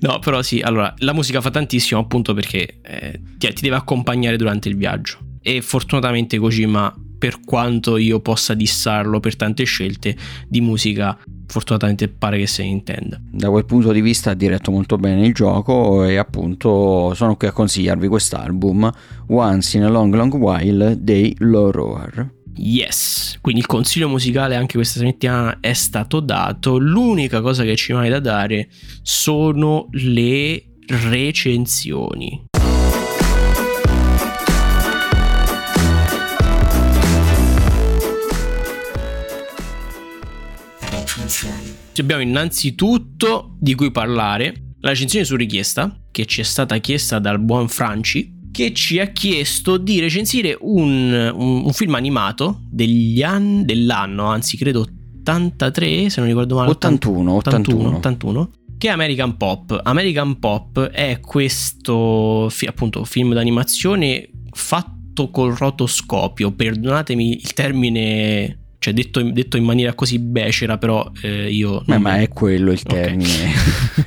[0.01, 4.39] no, però sì, allora la musica fa tantissimo appunto perché eh, ti, ti deve accompagnare
[4.39, 5.19] durante il viaggio.
[5.43, 10.17] E fortunatamente Kojima per quanto io possa dissarlo per tante scelte
[10.49, 13.21] di musica, fortunatamente pare che se ne intenda.
[13.31, 17.49] Da quel punto di vista ha diretto molto bene il gioco e appunto sono qui
[17.49, 18.91] a consigliarvi quest'album
[19.29, 22.35] Once in a Long Long While dei Loroar.
[22.59, 26.79] Yes, quindi il consiglio musicale anche questa settimana è stato dato.
[26.79, 28.69] L'unica cosa che ci rimane da dare
[29.03, 32.45] sono le recensioni.
[41.99, 47.41] Abbiamo innanzitutto di cui parlare la recensione su richiesta che ci è stata chiesta dal
[47.41, 53.65] buon Franci che ci ha chiesto di recensire un, un, un film animato degli anni,
[53.65, 54.87] dell'anno, anzi credo
[55.21, 59.81] 83 se non ricordo male 81 81, 81, 81 che è American Pop.
[59.83, 66.53] American Pop è questo appunto film d'animazione fatto col rotoscopio.
[66.53, 71.83] Perdonatemi il termine cioè detto, detto in maniera così becera, però eh, io...
[71.85, 73.29] Beh, ma è quello il termine.
[73.29, 74.05] Okay.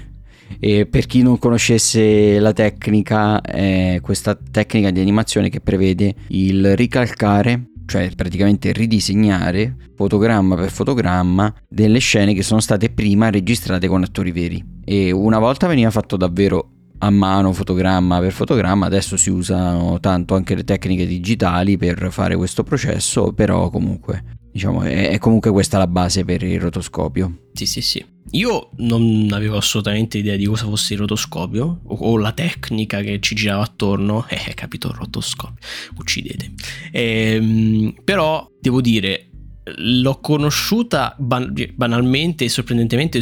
[0.60, 6.76] e per chi non conoscesse la tecnica, è questa tecnica di animazione che prevede il
[6.76, 14.04] ricalcare cioè praticamente ridisegnare fotogramma per fotogramma delle scene che sono state prima registrate con
[14.04, 14.64] attori veri.
[14.86, 20.36] E una volta veniva fatto davvero a mano fotogramma per fotogramma, adesso si usano tanto
[20.36, 25.88] anche le tecniche digitali per fare questo processo, però comunque Diciamo, è, comunque questa la
[25.88, 27.50] base per il rotoscopio.
[27.54, 28.06] Sì, sì, sì.
[28.32, 33.20] Io non avevo assolutamente idea di cosa fosse il rotoscopio o, o la tecnica che
[33.20, 34.26] ci girava attorno.
[34.50, 35.58] Eh, capito, il rotoscopio.
[35.98, 36.52] Uccidete.
[36.92, 39.30] Ehm, però, devo dire,
[39.78, 43.22] l'ho conosciuta ban- banalmente e sorprendentemente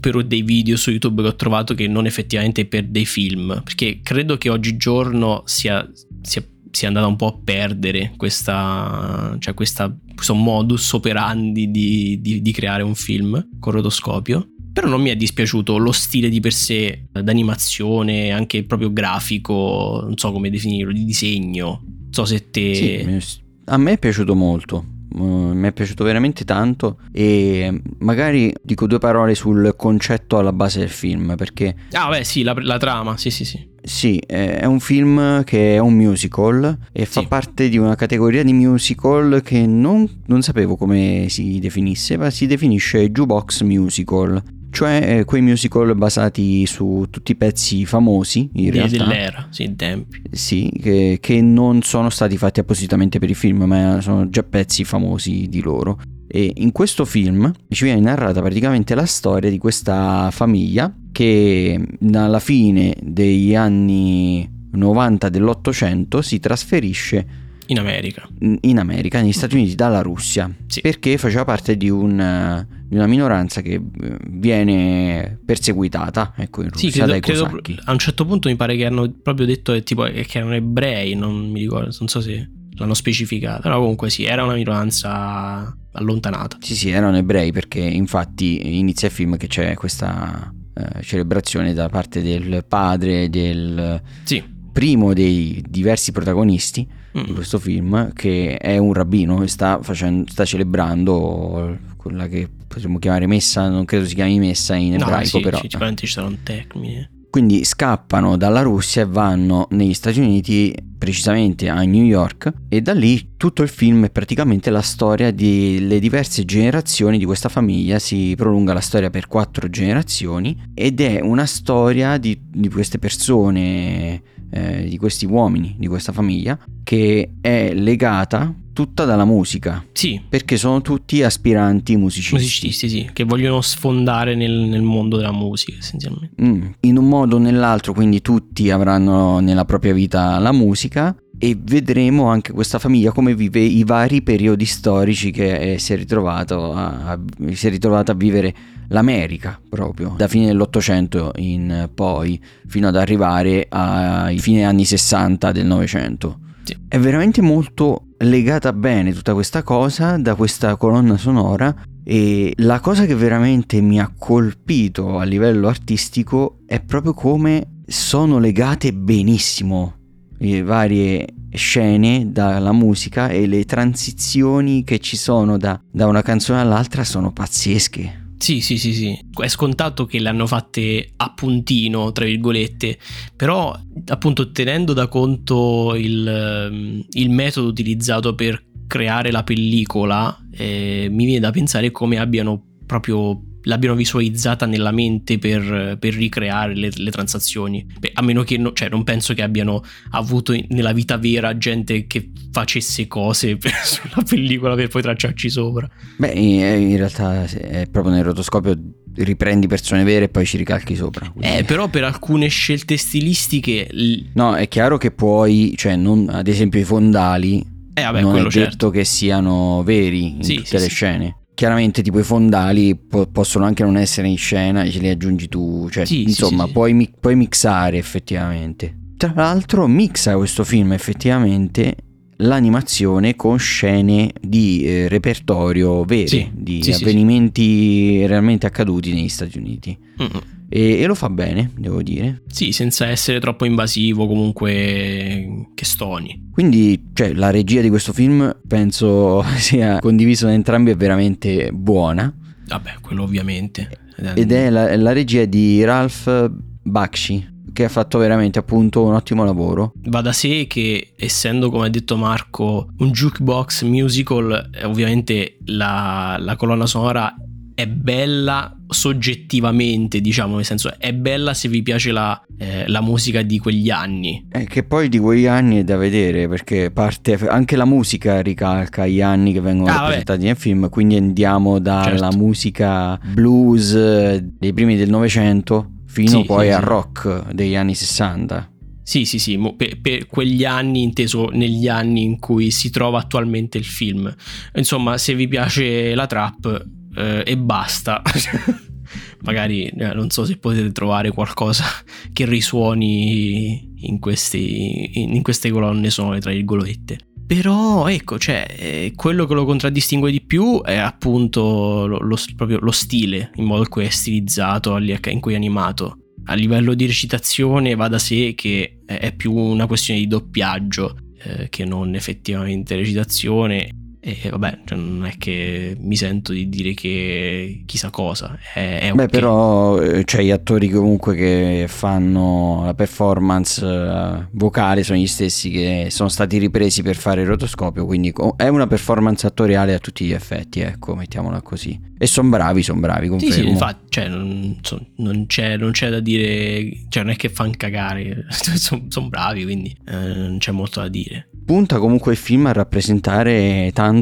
[0.00, 3.62] per dei video su YouTube che ho trovato che non effettivamente per dei film.
[3.64, 5.88] Perché credo che oggigiorno sia,
[6.22, 6.42] sia
[6.78, 12.40] si è andata un po' a perdere questa, cioè questa, questo modus operandi di, di,
[12.40, 14.46] di creare un film con rotoscopio.
[14.72, 20.16] Però non mi è dispiaciuto lo stile di per sé, d'animazione, anche proprio grafico, non
[20.16, 21.82] so come definirlo, di disegno.
[21.84, 22.74] Non so se te...
[23.20, 24.86] Sì, a me è piaciuto molto.
[25.10, 30.80] Uh, mi è piaciuto veramente tanto e magari dico due parole sul concetto alla base
[30.80, 31.74] del film perché...
[31.92, 33.66] Ah beh sì, la, la trama, sì sì sì.
[33.88, 38.52] Sì, è un film che è un musical e fa parte di una categoria di
[38.52, 45.24] musical che non, non, sapevo come si definisse, ma si definisce jukebox musical, cioè eh,
[45.24, 48.96] quei musical basati su tutti i pezzi famosi in di, realtà.
[48.98, 50.20] Dell'era, sì, tempi.
[50.30, 54.84] Sì, che, che non sono stati fatti appositamente per i film, ma sono già pezzi
[54.84, 55.98] famosi di loro.
[56.30, 62.38] E in questo film ci viene narrata praticamente la storia di questa famiglia che alla
[62.38, 67.26] fine degli anni 90 dell'Ottocento si trasferisce
[67.66, 68.28] in America.
[68.60, 70.48] In America, negli Stati Uniti, dalla Russia.
[70.68, 70.80] Sì.
[70.80, 76.88] Perché faceva parte di, un, di, una minoranza che eh, viene perseguitata ecco, in Russia
[76.88, 80.04] sì, credo, credo, A un certo punto mi pare che hanno proprio detto che, tipo,
[80.04, 83.62] che erano ebrei, non mi ricordo, non so se l'hanno specificato.
[83.62, 86.58] Però comunque sì, era una minoranza allontanata.
[86.60, 91.88] Sì, sì, erano ebrei perché infatti inizia il film che c'è questa eh, celebrazione da
[91.88, 94.42] parte del padre del sì.
[94.72, 96.86] primo dei diversi protagonisti
[97.18, 97.24] mm.
[97.24, 102.98] di questo film che è un rabbino e sta, facendo, sta celebrando quella che potremmo
[102.98, 105.58] chiamare messa, non credo si chiami messa in ebraico no, sì, però.
[105.58, 107.10] Sicuramente ci sarà un termine.
[107.30, 112.94] Quindi scappano dalla Russia e vanno negli Stati Uniti, precisamente a New York, e da
[112.94, 118.34] lì tutto il film è praticamente la storia delle diverse generazioni di questa famiglia, si
[118.36, 124.86] prolunga la storia per quattro generazioni ed è una storia di, di queste persone, eh,
[124.88, 129.84] di questi uomini, di questa famiglia, che è legata tutta dalla musica.
[129.92, 130.20] Sì.
[130.28, 132.34] Perché sono tutti aspiranti musicisti.
[132.34, 136.40] Musicisti, sì, che vogliono sfondare nel, nel mondo della musica, essenzialmente.
[136.40, 136.66] Mm.
[136.80, 142.28] In un modo o nell'altro, quindi tutti avranno nella propria vita la musica e vedremo
[142.28, 147.18] anche questa famiglia come vive i vari periodi storici che eh, si, è a,
[147.52, 148.54] si è ritrovata a vivere
[148.88, 155.66] l'America proprio da fine dell'Ottocento in poi fino ad arrivare ai fine anni 60 del
[155.66, 156.40] Novecento.
[156.62, 156.76] Sì.
[156.86, 161.74] È veramente molto legata bene tutta questa cosa da questa colonna sonora
[162.04, 168.38] e la cosa che veramente mi ha colpito a livello artistico è proprio come sono
[168.38, 169.94] legate benissimo
[170.38, 176.60] le varie scene dalla musica e le transizioni che ci sono da, da una canzone
[176.60, 178.26] all'altra sono pazzesche.
[178.40, 179.18] Sì, sì, sì, sì.
[179.42, 182.98] È scontato che le hanno fatte a puntino, tra virgolette,
[183.34, 191.08] però appunto tenendo da conto il, ehm, il metodo utilizzato per creare la pellicola, eh,
[191.10, 196.90] mi viene da pensare come abbiano proprio l'abbiano visualizzata nella mente per, per ricreare le,
[196.94, 197.86] le, transazioni.
[197.98, 202.06] Beh, a meno che no, cioè, non penso che abbiano avuto nella vita vera gente
[202.06, 205.88] che facesse cose per, sulla pellicola per poi tracciarci sopra.
[206.16, 208.76] Beh, in realtà è proprio nel rotoscopio
[209.16, 211.28] riprendi persone vere e poi ci ricalchi sopra.
[211.28, 211.58] Quindi...
[211.58, 213.88] Eh, però per alcune scelte stilistiche...
[214.34, 217.76] No, è chiaro che puoi, cioè, non, ad esempio i fondali...
[217.94, 218.90] Eh, vabbè, non è detto certo.
[218.90, 220.88] che siano veri in sì, tutte sì, le sì.
[220.88, 225.08] scene chiaramente tipo i fondali po- possono anche non essere in scena e ce li
[225.08, 228.96] aggiungi tu, cioè sì, insomma sì, sì, puoi, mi- puoi mixare effettivamente.
[229.16, 231.96] Tra l'altro mixa questo film effettivamente
[232.36, 239.98] l'animazione con scene di eh, repertorio vere, di avvenimenti realmente accaduti negli Stati Uniti.
[240.22, 242.42] Mm-mm e, e, lo fa bene, devo dire.
[242.46, 246.48] Sì, senza essere troppo invasivo, comunque che stoni.
[246.52, 252.32] Quindi, cioè, la regia di questo film penso sia condivisa da entrambi è veramente buona.
[252.66, 253.88] Vabbè, quello ovviamente.
[254.34, 256.52] Ed è la, la regia di Ralph
[256.82, 259.92] Bakshi, che ha fatto veramente appunto un ottimo lavoro.
[260.06, 266.36] Va da sé che essendo come ha detto Marco un jukebox musical, eh, ovviamente la,
[266.40, 267.32] la colonna sonora
[267.78, 273.42] è bella soggettivamente, diciamo, nel senso è bella se vi piace la, eh, la musica
[273.42, 274.48] di quegli anni.
[274.50, 279.06] Eh, che poi di quegli anni è da vedere perché parte anche la musica ricalca
[279.06, 280.50] gli anni che vengono ah, rappresentati vabbè.
[280.50, 282.36] nel film, quindi andiamo dalla certo.
[282.36, 283.94] musica blues
[284.38, 286.88] dei primi del Novecento fino sì, poi sì, al sì.
[286.88, 288.70] rock degli anni 60.
[289.04, 293.78] Sì, sì, sì, per, per, quegli anni, inteso negli anni in cui si trova attualmente
[293.78, 294.34] il film.
[294.74, 298.22] Insomma, se vi piace la trap, eh, e basta.
[299.42, 301.84] Magari eh, non so se potete trovare qualcosa
[302.32, 307.18] che risuoni in, questi, in queste colonne sonore, tra virgolette.
[307.46, 312.78] Però ecco, cioè, eh, quello che lo contraddistingue di più è appunto lo, lo, proprio
[312.78, 316.18] lo stile, in modo che è stilizzato in cui è animato.
[316.44, 321.68] A livello di recitazione va da sé che è più una questione di doppiaggio eh,
[321.70, 324.07] che non effettivamente recitazione
[324.42, 328.58] e vabbè, cioè non è che mi sento di dire che chissà cosa.
[328.74, 329.28] È, è Beh, okay.
[329.28, 335.70] però eh, cioè, gli attori comunque che fanno la performance uh, vocale sono gli stessi
[335.70, 338.04] che sono stati ripresi per fare il rotoscopio.
[338.04, 341.98] Quindi è una performance attoriale a tutti gli effetti, ecco, mettiamola così.
[342.18, 343.28] E sono bravi, sono bravi.
[343.28, 343.54] Confermo.
[343.54, 347.36] Sì, sì, infatti, cioè, non, so, non, c'è, non, c'è, da dire, cioè, non è
[347.36, 351.48] che fanno cagare, sono son bravi, quindi eh, non c'è molto da dire.
[351.64, 354.17] Punta comunque il film a rappresentare tanto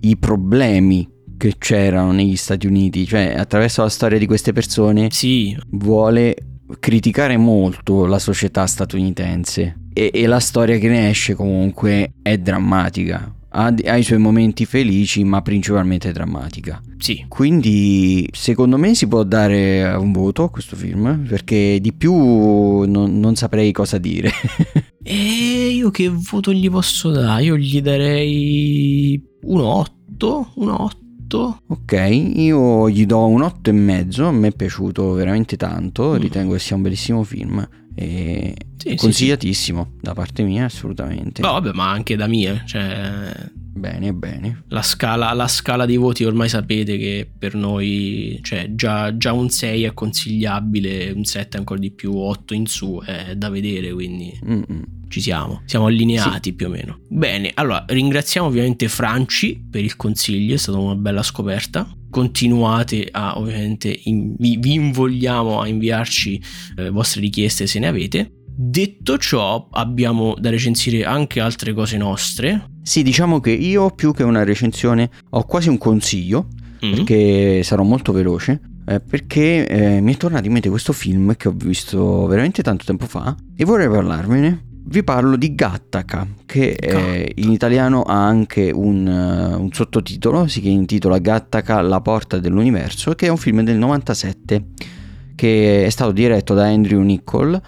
[0.00, 5.56] i problemi che c'erano negli Stati Uniti, cioè attraverso la storia di queste persone sì.
[5.70, 6.36] vuole
[6.78, 13.34] criticare molto la società statunitense e, e la storia che ne esce comunque è drammatica
[13.52, 16.80] ha, ha, i suoi momenti felici, ma principalmente drammatica.
[16.98, 17.24] Sì.
[17.28, 23.18] Quindi, secondo me, si può dare un voto a questo film, perché di più non,
[23.18, 24.30] non saprei cosa dire.
[25.02, 27.42] e io che voto gli posso dare?
[27.42, 31.62] Io gli darei un 8, un 8.
[31.68, 36.16] Ok, io gli do un 8 e mezzo, a me è piaciuto veramente tanto, mm.
[36.16, 37.68] ritengo che sia un bellissimo film.
[37.94, 39.98] E sì, consigliatissimo sì, sì.
[40.00, 41.42] da parte mia, assolutamente.
[41.42, 42.62] No, vabbè, ma anche da mia.
[42.64, 43.32] Cioè,
[43.72, 44.64] bene, bene.
[44.68, 49.48] La scala, la scala dei voti ormai sapete che per noi, cioè, già, già un
[49.48, 54.38] 6 è consigliabile, un 7 ancora di più, 8 in su è da vedere, quindi.
[54.44, 56.52] Mm-mm ci siamo, siamo allineati sì.
[56.54, 57.00] più o meno.
[57.08, 61.92] Bene, allora ringraziamo ovviamente Franci per il consiglio, è stata una bella scoperta.
[62.08, 66.42] Continuate a ovviamente, in, vi, vi, invogliamo a inviarci
[66.76, 68.32] eh, vostre richieste se ne avete.
[68.62, 72.66] Detto ciò, abbiamo da recensire anche altre cose nostre.
[72.82, 76.48] Sì, diciamo che io più che una recensione ho quasi un consiglio,
[76.84, 76.94] mm-hmm.
[76.94, 78.60] perché sarò molto veloce.
[78.86, 82.84] Eh, perché eh, mi è tornato in mente questo film che ho visto veramente tanto
[82.84, 84.64] tempo fa e vorrei parlarvene.
[84.84, 90.70] Vi parlo di Gattaca, che eh, in italiano ha anche un, uh, un, sottotitolo, si
[90.70, 94.64] intitola Gattaca, la porta dell'universo, che è un film del 97,
[95.34, 97.58] che è stato diretto da Andrew Nichol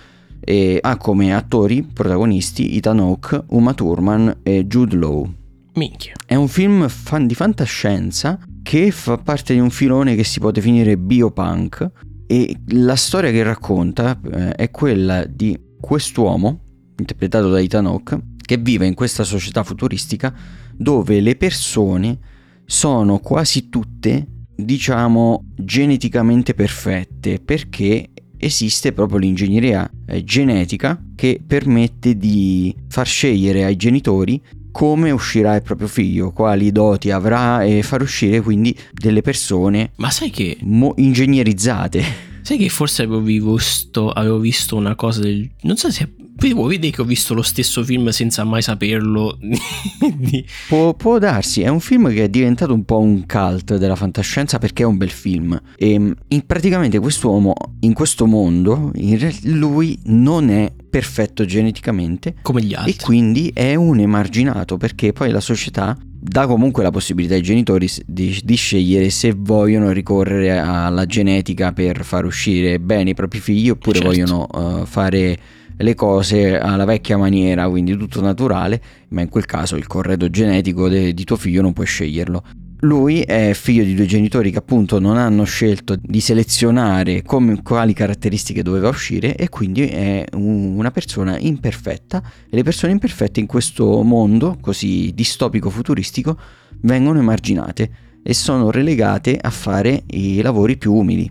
[0.45, 5.33] e ha come attori protagonisti Ethan Hawke, Uma Thurman e Jude Law.
[5.75, 6.15] Minchia.
[6.27, 10.51] È un film fan di fantascienza che fa parte di un filone che si può
[10.51, 11.91] definire biopunk
[12.27, 16.61] e la storia che racconta eh, è quella di quest'uomo,
[16.99, 20.35] interpretato da Ethan Hawke, che vive in questa società futuristica
[20.75, 22.19] dove le persone
[22.65, 28.11] sono quasi tutte, diciamo, geneticamente perfette perché
[28.43, 35.63] esiste proprio l'ingegneria eh, genetica che permette di far scegliere ai genitori come uscirà il
[35.63, 40.95] proprio figlio, quali doti avrà e far uscire quindi delle persone Ma sai che mo-
[40.97, 42.31] ingegnerizzate.
[42.41, 45.49] Sai che forse avevo visto, avevo visto una cosa del...
[45.61, 46.09] Non so se
[46.51, 49.39] Vuoi vedere che ho visto lo stesso film senza mai saperlo?
[50.69, 54.59] può, può, darsi, è un film che è diventato un po' un cult della fantascienza
[54.59, 55.61] perché è un bel film.
[55.77, 62.35] E ehm, in, praticamente quest'uomo in questo mondo, in, lui non è perfetto geneticamente.
[62.43, 62.93] Come gli altri.
[62.93, 67.89] E quindi è un emarginato perché poi la società dà comunque la possibilità ai genitori
[68.07, 73.71] di, di, scegliere se vogliono ricorrere alla genetica per far uscire bene i propri figli
[73.71, 74.13] oppure certo.
[74.13, 75.39] vogliono uh, fare
[75.83, 80.89] le cose alla vecchia maniera, quindi tutto naturale, ma in quel caso il corredo genetico
[80.89, 82.45] de, di tuo figlio non puoi sceglierlo.
[82.85, 87.93] Lui è figlio di due genitori che appunto non hanno scelto di selezionare come, quali
[87.93, 92.21] caratteristiche doveva uscire e quindi è un, una persona imperfetta
[92.51, 96.37] e le persone imperfette in questo mondo così distopico futuristico
[96.81, 97.91] vengono emarginate
[98.23, 101.31] e sono relegate a fare i lavori più umili.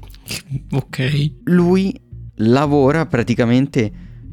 [0.71, 1.31] Ok.
[1.43, 1.93] Lui
[2.35, 3.91] lavora praticamente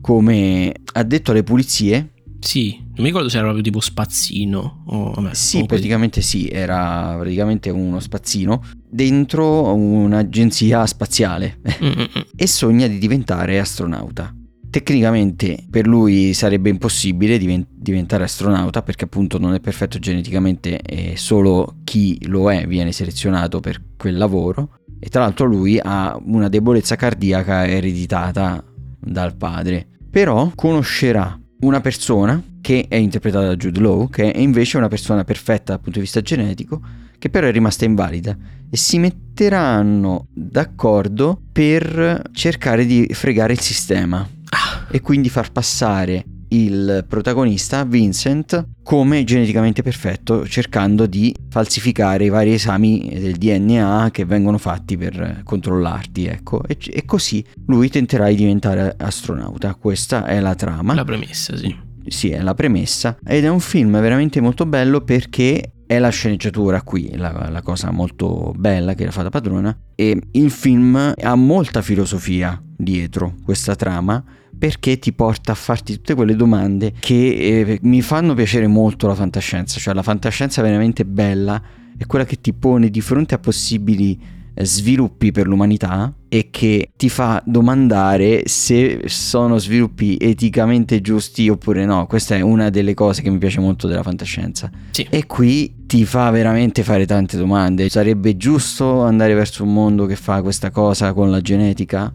[0.09, 2.12] come addetto alle pulizie.
[2.40, 4.84] Sì, non mi ricordo se era proprio tipo spazzino.
[4.86, 11.61] O, vabbè, sì, praticamente sì, era praticamente uno spazzino dentro un'agenzia spaziale
[12.34, 14.34] e sogna di diventare astronauta.
[14.70, 21.80] Tecnicamente per lui sarebbe impossibile diventare astronauta perché appunto non è perfetto geneticamente e solo
[21.84, 26.96] chi lo è viene selezionato per quel lavoro e tra l'altro lui ha una debolezza
[26.96, 28.64] cardiaca ereditata
[28.98, 29.88] dal padre.
[30.18, 35.22] Però conoscerà una persona che è interpretata da Jude Law, che è invece una persona
[35.22, 36.80] perfetta dal punto di vista genetico,
[37.20, 38.36] che però è rimasta invalida
[38.68, 44.88] e si metteranno d'accordo per cercare di fregare il sistema ah.
[44.90, 52.55] e quindi far passare il protagonista Vincent come geneticamente perfetto cercando di falsificare i vari
[52.55, 56.62] esami del DNA che vengono fatti per controllarti ecco.
[56.66, 59.74] E, e così lui tenterà di diventare astronauta.
[59.74, 60.94] Questa è la trama.
[60.94, 61.74] La premessa sì.
[62.07, 63.18] Sì è la premessa.
[63.24, 67.90] Ed è un film veramente molto bello perché è la sceneggiatura qui la, la cosa
[67.90, 69.76] molto bella che l'ha fatta padrona.
[69.94, 74.22] E il film ha molta filosofia dietro questa trama
[74.59, 79.14] perché ti porta a farti tutte quelle domande che eh, mi fanno piacere molto la
[79.14, 81.62] fantascienza, cioè la fantascienza veramente bella
[81.96, 84.18] è quella che ti pone di fronte a possibili
[84.54, 91.84] eh, sviluppi per l'umanità e che ti fa domandare se sono sviluppi eticamente giusti oppure
[91.84, 92.06] no.
[92.06, 94.70] Questa è una delle cose che mi piace molto della fantascienza.
[94.90, 95.06] Sì.
[95.09, 97.88] E qui ti fa veramente fare tante domande.
[97.88, 102.12] Sarebbe giusto andare verso un mondo che fa questa cosa con la genetica?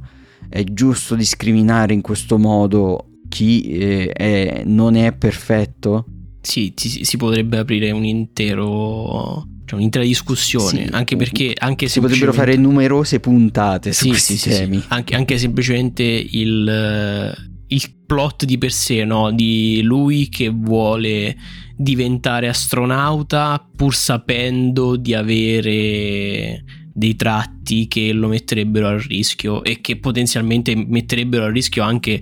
[0.54, 6.06] È giusto discriminare in questo modo chi eh, è, non è perfetto?
[6.42, 12.00] Sì, si, si potrebbe aprire un intero cioè un'intera discussione, sì, anche perché anche si
[12.00, 14.84] potrebbero fare numerose puntate su sì, questi sì, temi.
[14.90, 17.36] Anche, anche, semplicemente il,
[17.66, 19.32] il, plot di per sé, no?
[19.32, 21.36] di lui che vuole
[21.76, 26.64] diventare astronauta pur sapendo di avere
[26.94, 32.22] dei tratti che lo metterebbero a rischio e che potenzialmente metterebbero a rischio anche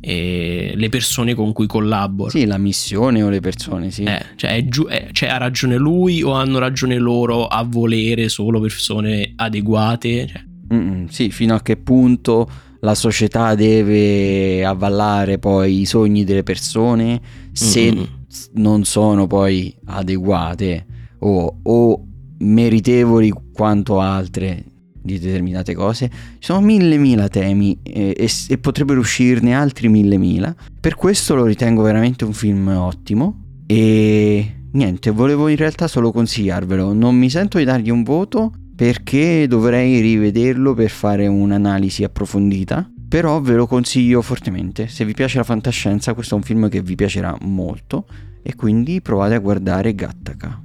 [0.00, 2.30] eh, le persone con cui collabora.
[2.30, 4.04] Sì, la missione o le persone, sì.
[4.04, 8.60] Eh, cioè, giu- eh, cioè, ha ragione lui o hanno ragione loro a volere solo
[8.60, 10.26] persone adeguate?
[10.26, 11.06] Cioè.
[11.08, 12.48] sì, fino a che punto
[12.80, 17.20] la società deve avvallare poi i sogni delle persone
[17.52, 18.06] se Mm-mm.
[18.54, 20.86] non sono poi adeguate
[21.20, 22.06] o, o
[22.38, 24.64] meritevoli quanto altre.
[25.02, 26.08] di determinate cose.
[26.08, 30.54] Ci sono mille mila temi e, e, e potrebbero uscirne altri mille mila.
[30.80, 36.92] Per questo lo ritengo veramente un film ottimo e niente, volevo in realtà solo consigliarvelo.
[36.92, 42.88] Non mi sento di dargli un voto perché dovrei rivederlo per fare un'analisi approfondita.
[43.08, 44.88] Però ve lo consiglio fortemente.
[44.88, 48.06] Se vi piace la fantascienza, questo è un film che vi piacerà molto.
[48.42, 50.58] E quindi provate a guardare Gattaca.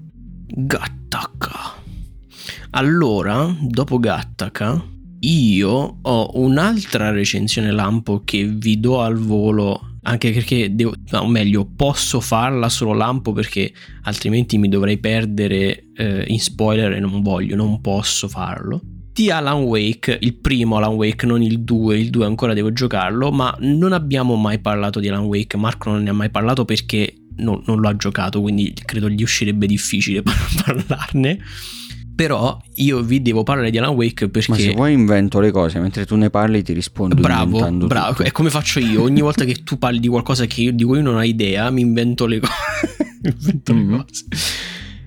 [0.45, 1.76] Gattaca.
[2.71, 4.83] Allora, dopo Gattaca,
[5.19, 11.65] io ho un'altra recensione lampo che vi do al volo anche perché devo, o meglio,
[11.65, 17.57] posso farla solo lampo perché altrimenti mi dovrei perdere eh, in spoiler e non voglio,
[17.57, 18.79] non posso farlo.
[19.11, 23.31] Di Alan Wake, il primo Alan Wake, non il 2, il 2 ancora devo giocarlo,
[23.31, 27.13] ma non abbiamo mai parlato di Alan Wake, Marco non ne ha mai parlato perché
[27.37, 30.21] non, non lo ha giocato, quindi credo gli uscirebbe difficile
[30.63, 31.39] parlarne.
[32.17, 34.49] Però io vi devo parlare di Alan Wake perché.
[34.49, 37.13] Ma se vuoi invento le cose, mentre tu ne parli ti rispondo.
[37.13, 38.13] Bravo, bravo.
[38.13, 38.23] Tutto.
[38.23, 39.03] È come faccio io.
[39.03, 42.25] Ogni volta che tu parli di qualcosa io, di cui non ho idea, mi invento
[42.25, 42.53] le cose.
[43.21, 43.91] invento mm-hmm.
[43.91, 44.25] le cose.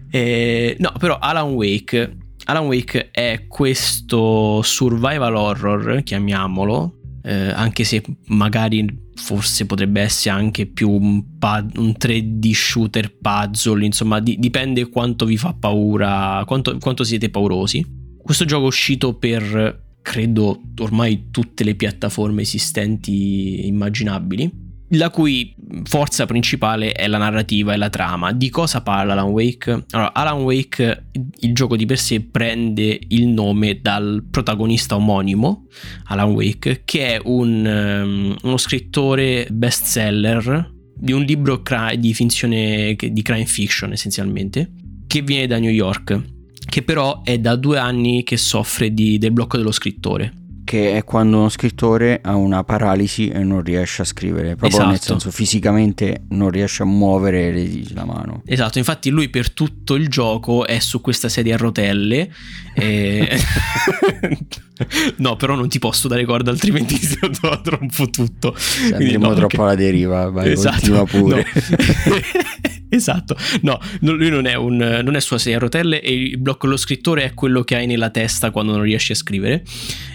[0.09, 2.17] Eh, no, però Alan Wake.
[2.45, 6.95] Alan Wake è questo survival horror, chiamiamolo,
[7.25, 8.87] eh, anche se magari
[9.21, 15.25] forse potrebbe essere anche più un, pad, un 3D shooter puzzle, insomma di, dipende quanto
[15.25, 17.85] vi fa paura, quanto, quanto siete paurosi.
[18.23, 24.60] Questo gioco è uscito per credo ormai tutte le piattaforme esistenti immaginabili
[24.91, 28.33] la cui forza principale è la narrativa e la trama.
[28.33, 29.85] Di cosa parla Alan Wake?
[29.91, 31.11] Allora, Alan Wake,
[31.41, 35.67] il gioco di per sé, prende il nome dal protagonista omonimo,
[36.07, 42.97] Alan Wake, che è un, um, uno scrittore bestseller di un libro cra- di finzione,
[42.97, 44.73] di crime fiction essenzialmente,
[45.07, 46.21] che viene da New York,
[46.69, 50.35] che però è da due anni che soffre di, del blocco dello scrittore
[50.71, 54.89] che è quando uno scrittore ha una paralisi e non riesce a scrivere, proprio esatto.
[54.89, 57.53] nel senso fisicamente non riesce a muovere
[57.93, 58.43] la mano.
[58.47, 62.33] Esatto, infatti lui per tutto il gioco è su questa sedia a rotelle.
[62.73, 63.37] E...
[65.19, 67.19] no, però non ti posso dare corda, altrimenti ti
[67.63, 68.55] troppo tutto.
[68.57, 71.47] Se andremo no, troppo alla deriva, vai, esatto, pure.
[72.05, 72.15] No.
[72.89, 76.67] esatto, no, lui non è, un, non è sua sedia a rotelle e il blocco
[76.67, 79.65] dello scrittore è quello che hai nella testa quando non riesci a scrivere.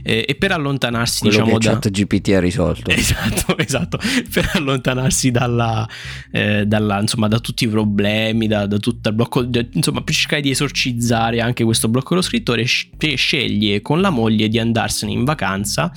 [0.03, 1.89] Eh, e per allontanarsi, quello diciamo, che da...
[1.89, 2.91] GPT ha risolto.
[2.91, 3.97] Esatto, esatto.
[4.31, 5.87] Per allontanarsi dalla,
[6.31, 10.41] eh, dalla, insomma, da tutti i problemi, da, da tutto il blocco, insomma, per cercare
[10.41, 15.91] di esorcizzare anche questo blocco dello scrittore, sceglie con la moglie di andarsene in vacanza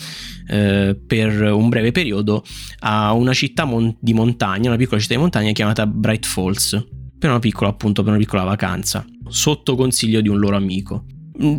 [0.48, 2.44] eh, per un breve periodo
[2.80, 6.86] a una città mon- di montagna, una piccola città di montagna chiamata Bright Falls,
[7.18, 11.04] per una piccola appunto, per una piccola vacanza, sotto consiglio di un loro amico.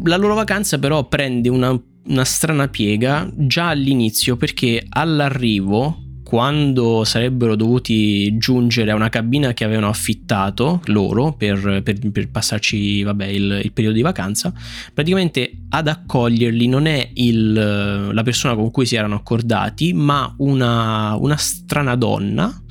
[0.03, 1.77] La loro vacanza però prende una,
[2.07, 9.63] una strana piega già all'inizio perché all'arrivo quando sarebbero dovuti giungere a una cabina che
[9.63, 14.53] avevano affittato loro per, per, per passarci vabbè, il, il, periodo di vacanza,
[14.93, 21.15] praticamente ad accoglierli non è il, la persona con cui si erano accordati, ma una,
[21.15, 22.63] una strana donna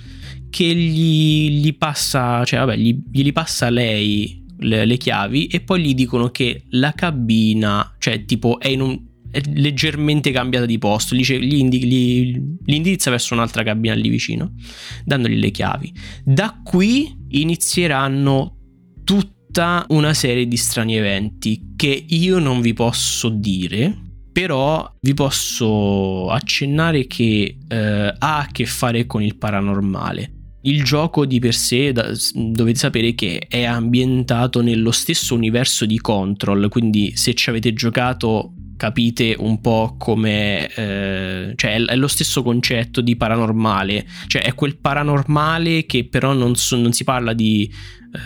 [0.48, 5.82] che gli, gli passa, cioè vabbè, gli, gli passa lei le, le, chiavi e poi
[5.82, 9.00] gli dicono che la cabina, cioè tipo è in un,
[9.54, 14.52] leggermente cambiata di posto, gli, indi, gli, gli, indirizza verso un'altra cabina lì vicino,
[15.04, 15.92] dandogli le chiavi.
[16.24, 18.56] Da qui inizieranno
[19.04, 26.28] tutta una serie di strani eventi che io non vi posso dire, però vi posso
[26.30, 30.32] accennare che eh, ha a che fare con il paranormale.
[30.62, 35.98] Il gioco di per sé da, dovete sapere che è ambientato nello stesso universo di
[35.98, 42.42] Control, quindi se ci avete giocato capite un po' come eh, cioè è, lo stesso
[42.42, 44.06] concetto di paranormale.
[44.26, 47.70] Cioè è quel paranormale che però non, so, non si parla di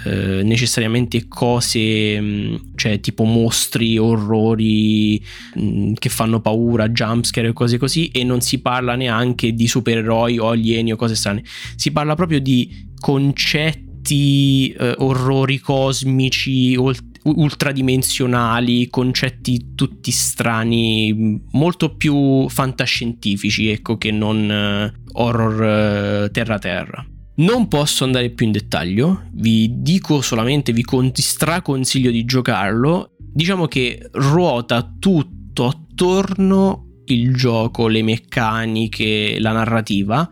[0.05, 5.21] eh, necessariamente cose mm, cioè tipo mostri orrori
[5.55, 9.67] mh, mm, che fanno paura jumpscare e cose così e non si parla neanche di
[9.67, 11.43] supereroi o alieni o cose strane.
[11.75, 22.49] Si parla proprio di concetti eh, orrori cosmici oltre ultradimensionali, concetti tutti strani, molto più
[22.49, 27.07] fantascientifici, ecco, che non uh, horror uh, terra-terra.
[27.35, 33.17] Non posso andare più in dettaglio, vi dico solamente, vi con- straconsiglio di giocarlo.
[33.19, 40.29] Diciamo che ruota tutto attorno il gioco, le meccaniche, la narrativa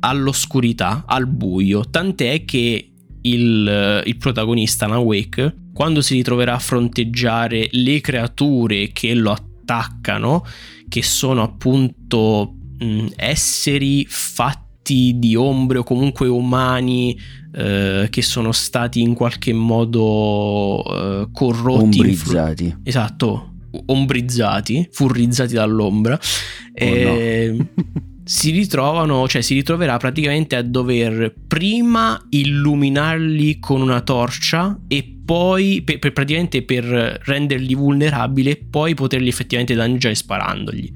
[0.00, 2.93] all'oscurità, al buio, tant'è che
[3.26, 10.44] il, il protagonista Alan Wake quando si ritroverà a fronteggiare le creature che lo attaccano,
[10.88, 17.18] che sono appunto mh, esseri fatti di ombre o comunque umani
[17.52, 21.98] eh, che sono stati in qualche modo eh, corrotti.
[21.98, 22.64] Ombrizzati.
[22.64, 23.54] Influ- esatto,
[23.86, 26.14] ombrizzati, furrizzati dall'ombra.
[26.14, 27.54] Oh, e...
[27.56, 27.68] no.
[28.24, 35.82] si ritrovano, cioè si ritroverà praticamente a dover prima illuminarli con una torcia e poi
[35.82, 40.92] per, per praticamente per renderli vulnerabili e poi poterli effettivamente danneggiare sparandogli.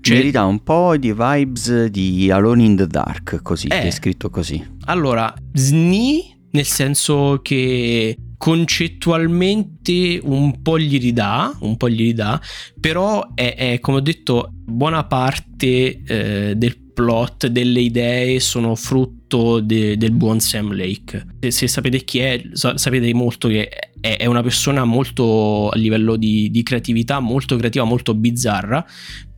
[0.00, 4.30] Cioè, Mi ridà un po' di vibes di Alone in the Dark, così, eh, descritto
[4.30, 4.78] così.
[4.86, 12.40] Allora, SNI nel senso che concettualmente un po' gli ridà, un po' gli ridà,
[12.80, 19.60] però è, è come ho detto, buona parte eh, del plot, delle idee sono frutto
[19.60, 21.26] de, del buon Sam Lake.
[21.38, 23.68] Se, se, sapete chi è, sapete molto che
[24.00, 28.82] è, è una persona molto a livello di, di creatività, molto creativa, molto bizzarra,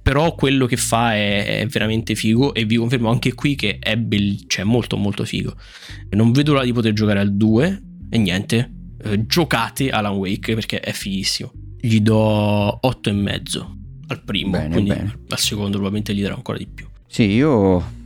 [0.00, 3.96] però quello che fa è, è, veramente figo e vi confermo anche qui che è
[3.96, 5.54] bell- cioè molto molto figo
[6.10, 10.80] non vedo l'ora di poter giocare al 2 e niente eh, giocate Alan Wake perché
[10.80, 13.76] è fighissimo gli do 8 e mezzo
[14.08, 15.18] al primo bene, quindi bene.
[15.28, 18.00] al secondo probabilmente gli darò ancora di più sì io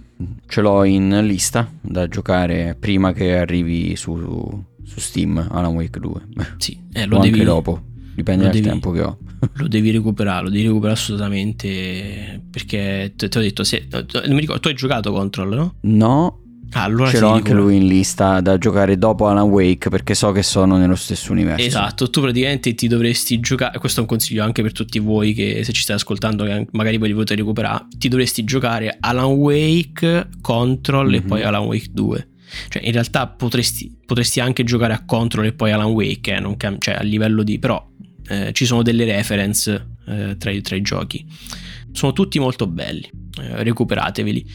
[0.46, 6.20] ce l'ho in lista da giocare prima che arrivi su, su Steam Alan Wake 2
[6.56, 7.82] sì eh, lo o devi, anche dopo
[8.14, 9.18] dipende dal devi, tempo che ho
[9.54, 14.40] lo devi recuperare, lo devi recuperare assolutamente perché te, te ho detto, se, non mi
[14.40, 15.74] ricordo, tu hai giocato Control, no?
[15.82, 16.40] No.
[16.76, 20.30] Ah, allora Ce l'ho anche lui in lista da giocare dopo Alan Wake perché so
[20.32, 21.64] che sono nello stesso universo.
[21.64, 25.64] Esatto, tu praticamente ti dovresti giocare, questo è un consiglio anche per tutti voi che
[25.64, 30.28] se ci stai ascoltando che magari voi li volete recuperare, ti dovresti giocare Alan Wake,
[30.42, 31.14] Control mm-hmm.
[31.14, 32.28] e poi Alan Wake 2.
[32.68, 36.58] Cioè, in realtà potresti, potresti anche giocare a Control e poi Alan Wake, eh, non
[36.58, 37.58] cam- cioè a livello di...
[37.58, 37.84] però
[38.28, 41.24] eh, ci sono delle reference eh, tra, i, tra, i, giochi.
[41.92, 43.10] Sono tutti molto belli,
[43.40, 44.46] eh, recuperateveli.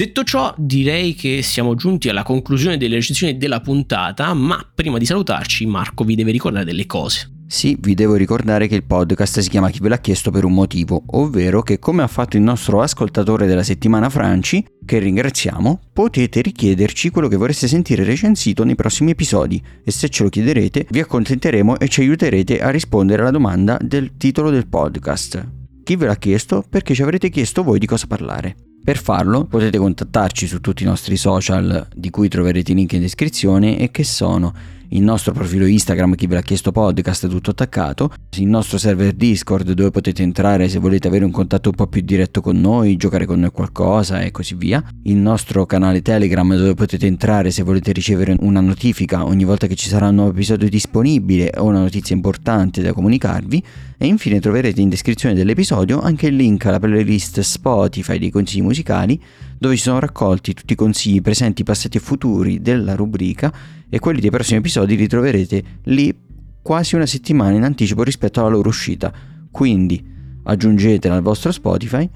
[0.00, 5.04] Detto ciò, direi che siamo giunti alla conclusione delle recensioni della puntata, ma prima di
[5.04, 7.42] salutarci Marco vi deve ricordare delle cose.
[7.46, 10.54] Sì, vi devo ricordare che il podcast si chiama Chi ve l'ha chiesto per un
[10.54, 16.40] motivo, ovvero che come ha fatto il nostro ascoltatore della settimana Franci, che ringraziamo, potete
[16.40, 21.00] richiederci quello che vorreste sentire recensito nei prossimi episodi e se ce lo chiederete vi
[21.00, 25.46] accontenteremo e ci aiuterete a rispondere alla domanda del titolo del podcast.
[25.84, 26.64] Chi ve l'ha chiesto?
[26.66, 28.69] Perché ci avrete chiesto voi di cosa parlare.
[28.82, 33.00] Per farlo potete contattarci su tutti i nostri social di cui troverete i link in
[33.00, 34.52] descrizione e che sono
[34.90, 39.72] il nostro profilo Instagram, chi ve l'ha chiesto podcast, tutto attaccato, il nostro server Discord
[39.72, 43.26] dove potete entrare se volete avere un contatto un po' più diretto con noi, giocare
[43.26, 47.92] con noi qualcosa e così via, il nostro canale Telegram dove potete entrare se volete
[47.92, 52.14] ricevere una notifica ogni volta che ci sarà un nuovo episodio disponibile o una notizia
[52.14, 53.64] importante da comunicarvi.
[54.02, 59.20] E infine troverete in descrizione dell'episodio anche il link alla playlist Spotify dei consigli musicali
[59.58, 63.52] dove ci sono raccolti tutti i consigli presenti, passati e futuri della rubrica
[63.90, 66.16] e quelli dei prossimi episodi li troverete lì
[66.62, 69.12] quasi una settimana in anticipo rispetto alla loro uscita.
[69.50, 70.02] Quindi
[70.44, 72.08] aggiungetela al vostro Spotify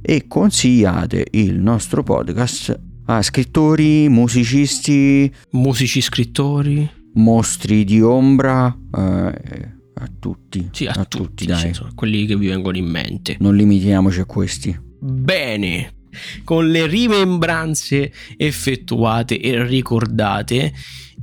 [0.00, 10.10] e consigliate il nostro podcast a scrittori, musicisti, musici scrittori, mostri di ombra, eh, a
[10.18, 10.68] tutti.
[10.72, 11.74] Sì, a, a tutti, tutti, dai.
[11.74, 13.36] Sì, quelli che vi vengono in mente.
[13.40, 14.78] Non limitiamoci a questi.
[14.98, 15.94] Bene,
[16.44, 20.72] con le rimembranze effettuate e ricordate,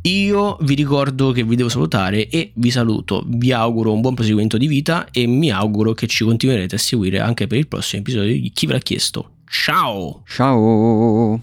[0.04, 3.24] io vi ricordo che vi devo salutare e vi saluto.
[3.26, 7.20] Vi auguro un buon proseguimento di vita e mi auguro che ci continuerete a seguire
[7.20, 9.32] anche per il prossimo episodio di Chi ve l'ha chiesto.
[9.46, 10.24] Ciao!
[10.26, 11.42] Ciao!